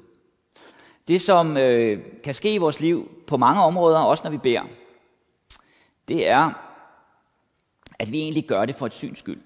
Det, 1.08 1.20
som 1.20 1.56
øh, 1.56 2.00
kan 2.24 2.34
ske 2.34 2.54
i 2.54 2.58
vores 2.58 2.80
liv 2.80 3.10
på 3.26 3.36
mange 3.36 3.62
områder, 3.62 3.98
også 3.98 4.24
når 4.24 4.30
vi 4.30 4.38
beder, 4.38 4.62
det 6.08 6.28
er, 6.28 6.50
at 7.98 8.12
vi 8.12 8.20
egentlig 8.20 8.46
gør 8.46 8.64
det 8.64 8.74
for 8.74 8.86
et 8.86 8.94
syns 8.94 9.18
skyld. 9.18 9.40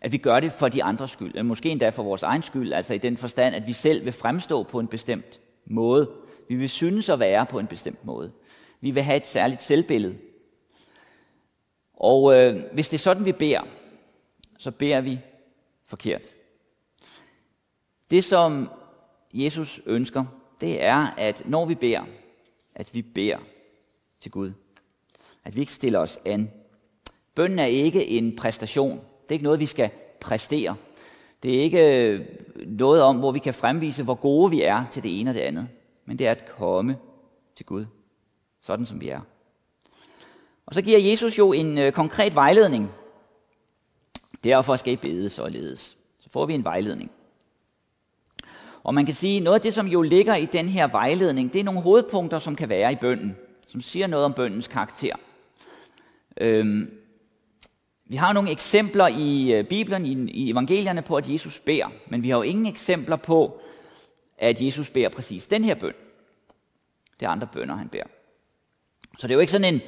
At 0.00 0.12
vi 0.12 0.18
gør 0.18 0.40
det 0.40 0.52
for 0.52 0.68
de 0.68 0.84
andres 0.84 1.10
skyld, 1.10 1.28
eller 1.28 1.42
måske 1.42 1.70
endda 1.70 1.88
for 1.88 2.02
vores 2.02 2.22
egen 2.22 2.42
skyld, 2.42 2.72
altså 2.72 2.94
i 2.94 2.98
den 2.98 3.16
forstand, 3.16 3.54
at 3.54 3.66
vi 3.66 3.72
selv 3.72 4.04
vil 4.04 4.12
fremstå 4.12 4.62
på 4.62 4.78
en 4.78 4.86
bestemt 4.86 5.40
måde. 5.66 6.10
Vi 6.48 6.54
vil 6.54 6.68
synes 6.68 7.08
at 7.08 7.18
være 7.18 7.46
på 7.46 7.58
en 7.58 7.66
bestemt 7.66 8.04
måde. 8.04 8.32
Vi 8.80 8.90
vil 8.90 9.02
have 9.02 9.16
et 9.16 9.26
særligt 9.26 9.62
selvbillede. 9.62 10.16
Og 11.94 12.36
øh, 12.36 12.62
hvis 12.72 12.88
det 12.88 12.96
er 12.96 13.02
sådan, 13.02 13.24
vi 13.24 13.32
beder, 13.32 13.60
så 14.58 14.70
beder 14.70 15.00
vi 15.00 15.18
forkert. 15.86 16.26
Det, 18.10 18.24
som 18.24 18.70
Jesus 19.34 19.80
ønsker, 19.86 20.24
det 20.60 20.84
er, 20.84 21.14
at 21.16 21.42
når 21.46 21.66
vi 21.66 21.74
beder, 21.74 22.04
at 22.74 22.94
vi 22.94 23.02
beder 23.02 23.38
til 24.20 24.30
Gud. 24.30 24.52
At 25.44 25.56
vi 25.56 25.60
ikke 25.60 25.72
stiller 25.72 25.98
os 25.98 26.18
an. 26.24 26.50
Bønden 27.34 27.58
er 27.58 27.64
ikke 27.64 28.06
en 28.06 28.36
præstation. 28.36 29.00
Det 29.26 29.30
er 29.30 29.34
ikke 29.34 29.44
noget, 29.44 29.60
vi 29.60 29.66
skal 29.66 29.90
præstere. 30.20 30.76
Det 31.42 31.56
er 31.56 31.62
ikke 31.62 32.08
øh, 32.08 32.26
noget 32.66 33.02
om, 33.02 33.16
hvor 33.16 33.32
vi 33.32 33.38
kan 33.38 33.54
fremvise, 33.54 34.02
hvor 34.02 34.14
gode 34.14 34.50
vi 34.50 34.62
er 34.62 34.84
til 34.90 35.02
det 35.02 35.20
ene 35.20 35.30
og 35.30 35.34
det 35.34 35.40
andet. 35.40 35.68
Men 36.04 36.18
det 36.18 36.26
er 36.26 36.30
at 36.30 36.48
komme 36.58 36.96
til 37.56 37.66
Gud, 37.66 37.86
sådan 38.60 38.86
som 38.86 39.00
vi 39.00 39.08
er. 39.08 39.20
Og 40.66 40.74
så 40.74 40.82
giver 40.82 40.98
Jesus 40.98 41.38
jo 41.38 41.52
en 41.52 41.78
øh, 41.78 41.92
konkret 41.92 42.34
vejledning. 42.34 42.90
Derfor 44.44 44.76
skal 44.76 44.92
I 44.92 44.96
bede 44.96 45.28
således. 45.28 45.96
Så 46.18 46.28
får 46.30 46.46
vi 46.46 46.54
en 46.54 46.64
vejledning. 46.64 47.10
Og 48.82 48.94
man 48.94 49.06
kan 49.06 49.14
sige, 49.14 49.40
noget 49.40 49.54
af 49.54 49.60
det, 49.60 49.74
som 49.74 49.86
jo 49.86 50.02
ligger 50.02 50.34
i 50.34 50.46
den 50.46 50.68
her 50.68 50.86
vejledning, 50.86 51.52
det 51.52 51.60
er 51.60 51.64
nogle 51.64 51.80
hovedpunkter, 51.80 52.38
som 52.38 52.56
kan 52.56 52.68
være 52.68 52.92
i 52.92 52.96
bønden, 52.96 53.36
som 53.66 53.80
siger 53.80 54.06
noget 54.06 54.24
om 54.24 54.32
bøndens 54.32 54.68
karakter. 54.68 55.16
Øhm, 56.36 56.90
vi 58.08 58.16
har 58.16 58.32
nogle 58.32 58.50
eksempler 58.50 59.06
i 59.06 59.52
øh, 59.52 59.64
Bibelen, 59.64 60.06
i, 60.06 60.30
i 60.30 60.50
evangelierne 60.50 61.02
på, 61.02 61.16
at 61.16 61.28
Jesus 61.28 61.60
beder, 61.60 61.86
men 62.08 62.22
vi 62.22 62.28
har 62.30 62.36
jo 62.36 62.42
ingen 62.42 62.66
eksempler 62.66 63.16
på, 63.16 63.60
at 64.38 64.60
Jesus 64.60 64.90
beder 64.90 65.08
præcis 65.08 65.46
den 65.46 65.64
her 65.64 65.74
bøn. 65.74 65.94
Det 67.20 67.26
er 67.26 67.30
andre 67.30 67.48
bønder, 67.52 67.76
han 67.76 67.88
beder. 67.88 68.04
Så 69.18 69.26
det 69.26 69.32
er 69.32 69.36
jo 69.36 69.40
ikke 69.40 69.52
sådan 69.52 69.74
en, 69.74 69.80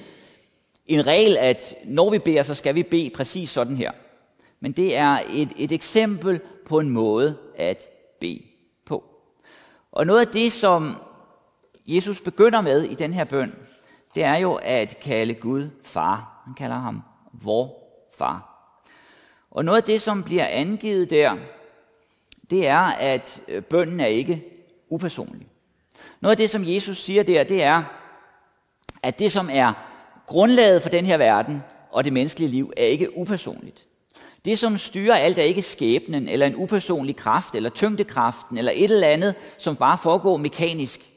en 0.86 1.06
regel, 1.06 1.36
at 1.36 1.74
når 1.84 2.10
vi 2.10 2.18
beder, 2.18 2.42
så 2.42 2.54
skal 2.54 2.74
vi 2.74 2.82
bede 2.82 3.10
præcis 3.10 3.50
sådan 3.50 3.76
her. 3.76 3.92
Men 4.60 4.72
det 4.72 4.96
er 4.96 5.18
et, 5.32 5.52
et 5.56 5.72
eksempel 5.72 6.40
på 6.66 6.78
en 6.78 6.90
måde 6.90 7.38
at 7.56 7.84
bede 8.20 8.42
på. 8.84 9.04
Og 9.92 10.06
noget 10.06 10.26
af 10.26 10.32
det, 10.32 10.52
som 10.52 10.96
Jesus 11.86 12.20
begynder 12.20 12.60
med 12.60 12.82
i 12.82 12.94
den 12.94 13.12
her 13.12 13.24
bøn, 13.24 13.54
det 14.14 14.24
er 14.24 14.36
jo 14.36 14.54
at 14.62 14.98
kalde 15.02 15.34
Gud 15.34 15.70
far. 15.84 16.42
Han 16.44 16.54
kalder 16.54 16.76
ham 16.76 17.02
vor 17.32 17.87
far. 18.18 18.54
Og 19.50 19.64
noget 19.64 19.78
af 19.78 19.84
det, 19.84 20.00
som 20.00 20.22
bliver 20.22 20.46
angivet 20.46 21.10
der, 21.10 21.36
det 22.50 22.68
er, 22.68 22.80
at 22.80 23.42
øh, 23.48 23.62
bønden 23.62 24.00
er 24.00 24.06
ikke 24.06 24.44
upersonlig. 24.88 25.46
Noget 26.20 26.30
af 26.30 26.36
det, 26.36 26.50
som 26.50 26.64
Jesus 26.66 26.98
siger 26.98 27.22
der, 27.22 27.44
det 27.44 27.62
er, 27.62 27.82
at 29.02 29.18
det, 29.18 29.32
som 29.32 29.48
er 29.52 29.72
grundlaget 30.26 30.82
for 30.82 30.88
den 30.88 31.04
her 31.04 31.16
verden 31.16 31.62
og 31.90 32.04
det 32.04 32.12
menneskelige 32.12 32.50
liv, 32.50 32.72
er 32.76 32.84
ikke 32.84 33.18
upersonligt. 33.18 33.86
Det, 34.44 34.58
som 34.58 34.78
styrer 34.78 35.16
alt, 35.16 35.38
er 35.38 35.42
ikke 35.42 35.62
skæbnen, 35.62 36.28
eller 36.28 36.46
en 36.46 36.56
upersonlig 36.56 37.16
kraft, 37.16 37.54
eller 37.54 37.70
tyngdekraften, 37.70 38.58
eller 38.58 38.72
et 38.74 38.90
eller 38.90 39.08
andet, 39.08 39.34
som 39.58 39.76
bare 39.76 39.98
foregår 39.98 40.36
mekanisk. 40.36 41.12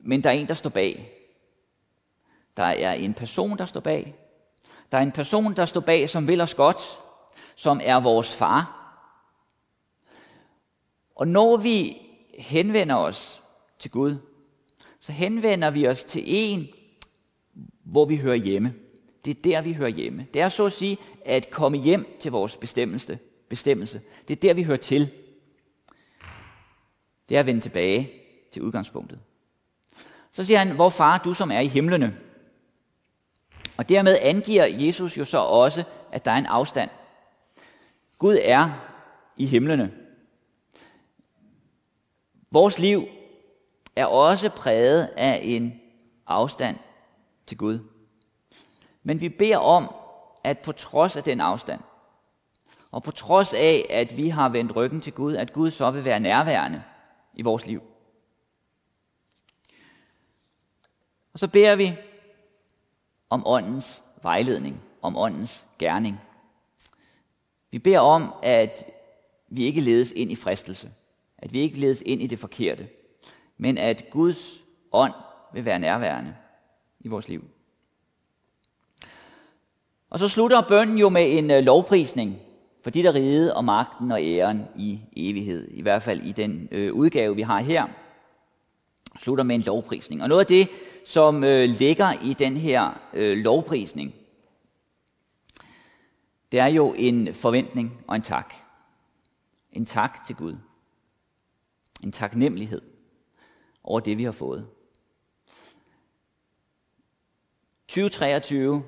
Men 0.00 0.22
der 0.22 0.30
er 0.30 0.34
en, 0.34 0.48
der 0.48 0.54
står 0.54 0.70
bag. 0.70 1.12
Der 2.56 2.62
er 2.62 2.92
en 2.92 3.14
person, 3.14 3.58
der 3.58 3.64
står 3.64 3.80
bag. 3.80 4.14
Der 4.92 4.98
er 4.98 5.02
en 5.02 5.12
person, 5.12 5.56
der 5.56 5.64
står 5.64 5.80
bag, 5.80 6.08
som 6.08 6.28
vil 6.28 6.40
os 6.40 6.54
godt, 6.54 6.82
som 7.54 7.80
er 7.82 8.00
vores 8.00 8.34
far. 8.36 8.76
Og 11.16 11.28
når 11.28 11.56
vi 11.56 11.96
henvender 12.38 12.96
os 12.96 13.42
til 13.78 13.90
Gud, 13.90 14.16
så 15.00 15.12
henvender 15.12 15.70
vi 15.70 15.88
os 15.88 16.04
til 16.04 16.22
en, 16.26 16.68
hvor 17.84 18.04
vi 18.04 18.16
hører 18.16 18.36
hjemme. 18.36 18.74
Det 19.24 19.36
er 19.36 19.42
der, 19.42 19.62
vi 19.62 19.72
hører 19.72 19.88
hjemme. 19.88 20.26
Det 20.34 20.42
er 20.42 20.48
så 20.48 20.66
at 20.66 20.72
sige 20.72 20.98
at 21.24 21.50
komme 21.50 21.78
hjem 21.78 22.16
til 22.20 22.30
vores 22.30 22.56
bestemmelse. 22.56 23.18
bestemmelse. 23.48 24.00
Det 24.28 24.36
er 24.36 24.40
der, 24.40 24.54
vi 24.54 24.62
hører 24.62 24.76
til. 24.76 25.10
Det 27.28 27.36
er 27.36 27.40
at 27.40 27.46
vende 27.46 27.60
tilbage 27.60 28.12
til 28.52 28.62
udgangspunktet. 28.62 29.20
Så 30.32 30.44
siger 30.44 30.58
han, 30.58 30.70
hvor 30.70 30.88
far, 30.88 31.18
du 31.18 31.34
som 31.34 31.50
er 31.50 31.60
i 31.60 31.66
himlene. 31.66 32.16
Og 33.80 33.88
dermed 33.88 34.18
angiver 34.20 34.64
Jesus 34.64 35.18
jo 35.18 35.24
så 35.24 35.38
også, 35.38 35.84
at 36.12 36.24
der 36.24 36.30
er 36.30 36.36
en 36.36 36.46
afstand. 36.46 36.90
Gud 38.18 38.38
er 38.42 38.70
i 39.36 39.46
himlene. 39.46 39.94
Vores 42.50 42.78
liv 42.78 43.04
er 43.96 44.06
også 44.06 44.48
præget 44.48 45.10
af 45.16 45.40
en 45.42 45.80
afstand 46.26 46.76
til 47.46 47.56
Gud. 47.56 47.78
Men 49.02 49.20
vi 49.20 49.28
beder 49.28 49.58
om, 49.58 49.94
at 50.44 50.58
på 50.58 50.72
trods 50.72 51.16
af 51.16 51.22
den 51.22 51.40
afstand, 51.40 51.80
og 52.90 53.02
på 53.02 53.10
trods 53.10 53.54
af, 53.54 53.86
at 53.90 54.16
vi 54.16 54.28
har 54.28 54.48
vendt 54.48 54.76
ryggen 54.76 55.00
til 55.00 55.12
Gud, 55.12 55.36
at 55.36 55.52
Gud 55.52 55.70
så 55.70 55.90
vil 55.90 56.04
være 56.04 56.20
nærværende 56.20 56.82
i 57.34 57.42
vores 57.42 57.66
liv. 57.66 57.82
Og 61.32 61.38
så 61.38 61.48
beder 61.48 61.76
vi 61.76 61.96
om 63.30 63.42
åndens 63.46 64.02
vejledning, 64.22 64.82
om 65.02 65.16
åndens 65.16 65.66
gerning. 65.78 66.20
Vi 67.70 67.78
beder 67.78 68.00
om, 68.00 68.34
at 68.42 68.84
vi 69.48 69.64
ikke 69.64 69.80
ledes 69.80 70.12
ind 70.12 70.32
i 70.32 70.36
fristelse, 70.36 70.90
at 71.38 71.52
vi 71.52 71.60
ikke 71.60 71.80
ledes 71.80 72.02
ind 72.06 72.22
i 72.22 72.26
det 72.26 72.38
forkerte, 72.38 72.88
men 73.58 73.78
at 73.78 74.04
Guds 74.10 74.62
ånd 74.92 75.12
vil 75.52 75.64
være 75.64 75.78
nærværende 75.78 76.34
i 77.00 77.08
vores 77.08 77.28
liv. 77.28 77.44
Og 80.10 80.18
så 80.18 80.28
slutter 80.28 80.60
bønnen 80.68 80.98
jo 80.98 81.08
med 81.08 81.38
en 81.38 81.50
øh, 81.50 81.62
lovprisning 81.62 82.38
for 82.82 82.90
de 82.90 83.02
der 83.02 83.14
ride 83.14 83.56
og 83.56 83.64
magten 83.64 84.12
og 84.12 84.22
æren 84.22 84.64
i 84.76 85.00
evighed. 85.16 85.68
I 85.70 85.82
hvert 85.82 86.02
fald 86.02 86.20
i 86.20 86.32
den 86.32 86.68
øh, 86.70 86.92
udgave, 86.92 87.36
vi 87.36 87.42
har 87.42 87.60
her. 87.60 87.86
Slutter 89.18 89.44
med 89.44 89.54
en 89.54 89.60
lovprisning. 89.60 90.22
Og 90.22 90.28
noget 90.28 90.40
af 90.40 90.46
det, 90.46 90.68
som 91.10 91.44
øh, 91.44 91.68
ligger 91.68 92.12
i 92.22 92.32
den 92.32 92.56
her 92.56 93.00
øh, 93.12 93.36
lovprisning, 93.36 94.14
det 96.52 96.60
er 96.60 96.66
jo 96.66 96.94
en 96.96 97.34
forventning 97.34 98.04
og 98.06 98.16
en 98.16 98.22
tak. 98.22 98.54
En 99.72 99.86
tak 99.86 100.24
til 100.26 100.36
Gud. 100.36 100.56
En 102.04 102.12
taknemmelighed 102.12 102.82
over 103.84 104.00
det, 104.00 104.18
vi 104.18 104.24
har 104.24 104.32
fået. 104.32 104.66
2023 107.88 108.82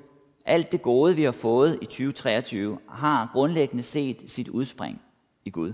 alt 0.45 0.73
det 0.73 0.83
gode, 0.83 1.17
vi 1.17 1.23
har 1.23 1.33
fået 1.33 1.79
i 1.83 1.85
2023, 1.85 2.79
har 2.89 3.31
grundlæggende 3.33 3.83
set 3.83 4.31
sit 4.31 4.49
udspring 4.49 5.03
i 5.45 5.51
Gud. 5.51 5.73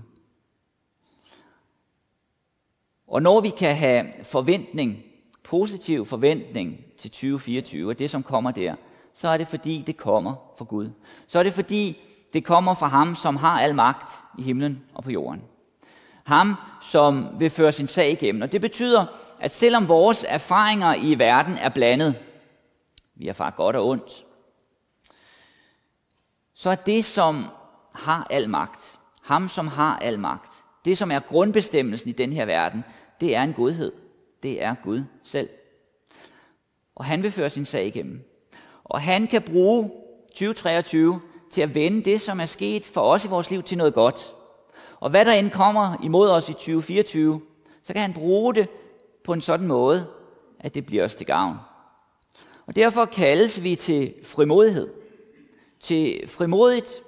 Og 3.07 3.21
når 3.21 3.41
vi 3.41 3.49
kan 3.49 3.75
have 3.75 4.13
forventning, 4.23 5.03
positiv 5.49 6.05
forventning 6.05 6.85
til 6.97 7.11
2024, 7.11 7.89
og 7.89 7.99
det 7.99 8.09
som 8.09 8.23
kommer 8.23 8.51
der, 8.51 8.75
så 9.13 9.27
er 9.27 9.37
det 9.37 9.47
fordi, 9.47 9.83
det 9.87 9.97
kommer 9.97 10.35
fra 10.57 10.65
Gud. 10.65 10.89
Så 11.27 11.39
er 11.39 11.43
det 11.43 11.53
fordi, 11.53 11.97
det 12.33 12.45
kommer 12.45 12.73
fra 12.73 12.87
ham, 12.87 13.15
som 13.15 13.35
har 13.35 13.59
al 13.59 13.75
magt 13.75 14.09
i 14.37 14.41
himlen 14.41 14.83
og 14.93 15.03
på 15.03 15.11
jorden. 15.11 15.41
Ham, 16.23 16.55
som 16.81 17.27
vil 17.39 17.49
føre 17.49 17.71
sin 17.71 17.87
sag 17.87 18.11
igennem. 18.11 18.41
Og 18.41 18.51
det 18.51 18.61
betyder, 18.61 19.05
at 19.39 19.51
selvom 19.51 19.87
vores 19.87 20.25
erfaringer 20.27 20.95
i 21.03 21.19
verden 21.19 21.57
er 21.57 21.69
blandet, 21.69 22.15
vi 23.15 23.25
har 23.25 23.33
far 23.33 23.49
godt 23.49 23.75
og 23.75 23.87
ondt, 23.87 24.25
så 26.53 26.69
er 26.69 26.75
det, 26.75 27.05
som 27.05 27.45
har 27.93 28.27
al 28.29 28.49
magt, 28.49 28.99
ham 29.23 29.49
som 29.49 29.67
har 29.67 29.97
al 29.97 30.19
magt, 30.19 30.63
det 30.85 30.97
som 30.97 31.11
er 31.11 31.19
grundbestemmelsen 31.19 32.09
i 32.09 32.13
den 32.13 32.33
her 32.33 32.45
verden, 32.45 32.83
det 33.21 33.35
er 33.35 33.43
en 33.43 33.53
godhed. 33.53 33.91
Det 34.43 34.63
er 34.63 34.75
Gud 34.83 35.03
selv. 35.23 35.49
Og 36.95 37.05
han 37.05 37.23
vil 37.23 37.31
føre 37.31 37.49
sin 37.49 37.65
sag 37.65 37.85
igennem. 37.85 38.23
Og 38.83 39.01
han 39.01 39.27
kan 39.27 39.41
bruge 39.41 39.91
2023 40.27 41.21
til 41.51 41.61
at 41.61 41.75
vende 41.75 42.05
det, 42.05 42.21
som 42.21 42.39
er 42.39 42.45
sket 42.45 42.85
for 42.85 43.01
os 43.01 43.25
i 43.25 43.27
vores 43.27 43.49
liv, 43.49 43.63
til 43.63 43.77
noget 43.77 43.93
godt. 43.93 44.33
Og 44.99 45.09
hvad 45.09 45.25
der 45.25 45.31
end 45.31 45.51
kommer 45.51 45.97
imod 46.03 46.29
os 46.29 46.49
i 46.49 46.53
2024, 46.53 47.41
så 47.83 47.93
kan 47.93 48.01
han 48.01 48.13
bruge 48.13 48.55
det 48.55 48.67
på 49.23 49.33
en 49.33 49.41
sådan 49.41 49.67
måde, 49.67 50.07
at 50.59 50.75
det 50.75 50.85
bliver 50.85 51.05
os 51.05 51.15
til 51.15 51.27
gavn. 51.27 51.57
Og 52.65 52.75
derfor 52.75 53.05
kaldes 53.05 53.63
vi 53.63 53.75
til 53.75 54.13
frimodighed 54.23 54.99
til 55.79 56.27
frimodigt 56.27 57.01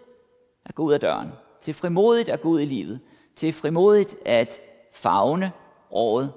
at 0.65 0.76
gå 0.76 0.84
ud 0.84 0.94
af 0.94 1.00
døren, 1.00 1.32
til 1.63 1.74
frimodigt 1.74 2.30
at 2.30 2.41
gå 2.41 2.50
ud 2.50 2.60
i 2.60 2.65
livet, 2.65 3.00
til 3.36 3.54
frimodigt 3.54 4.15
at 4.26 4.62
fagne 4.94 5.52
året, 5.91 6.34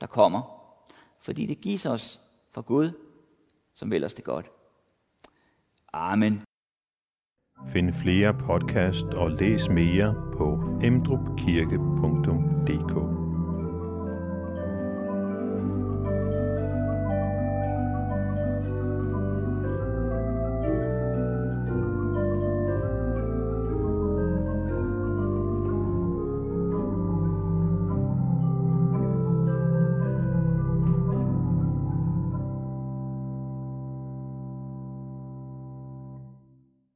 der 0.00 0.06
kommer. 0.06 0.42
Fordi 1.20 1.46
det 1.46 1.60
gives 1.60 1.86
os 1.86 2.20
fra 2.52 2.60
Gud, 2.60 2.90
som 3.74 3.90
vil 3.90 4.04
os 4.04 4.14
det 4.14 4.24
godt. 4.24 4.50
Amen. 5.92 6.42
Find 7.68 7.92
flere 7.92 8.34
podcast 8.34 9.04
og 9.04 9.30
læs 9.30 9.68
mere 9.68 10.14
på 10.36 10.58
emdrupkirke.dk 10.82 13.19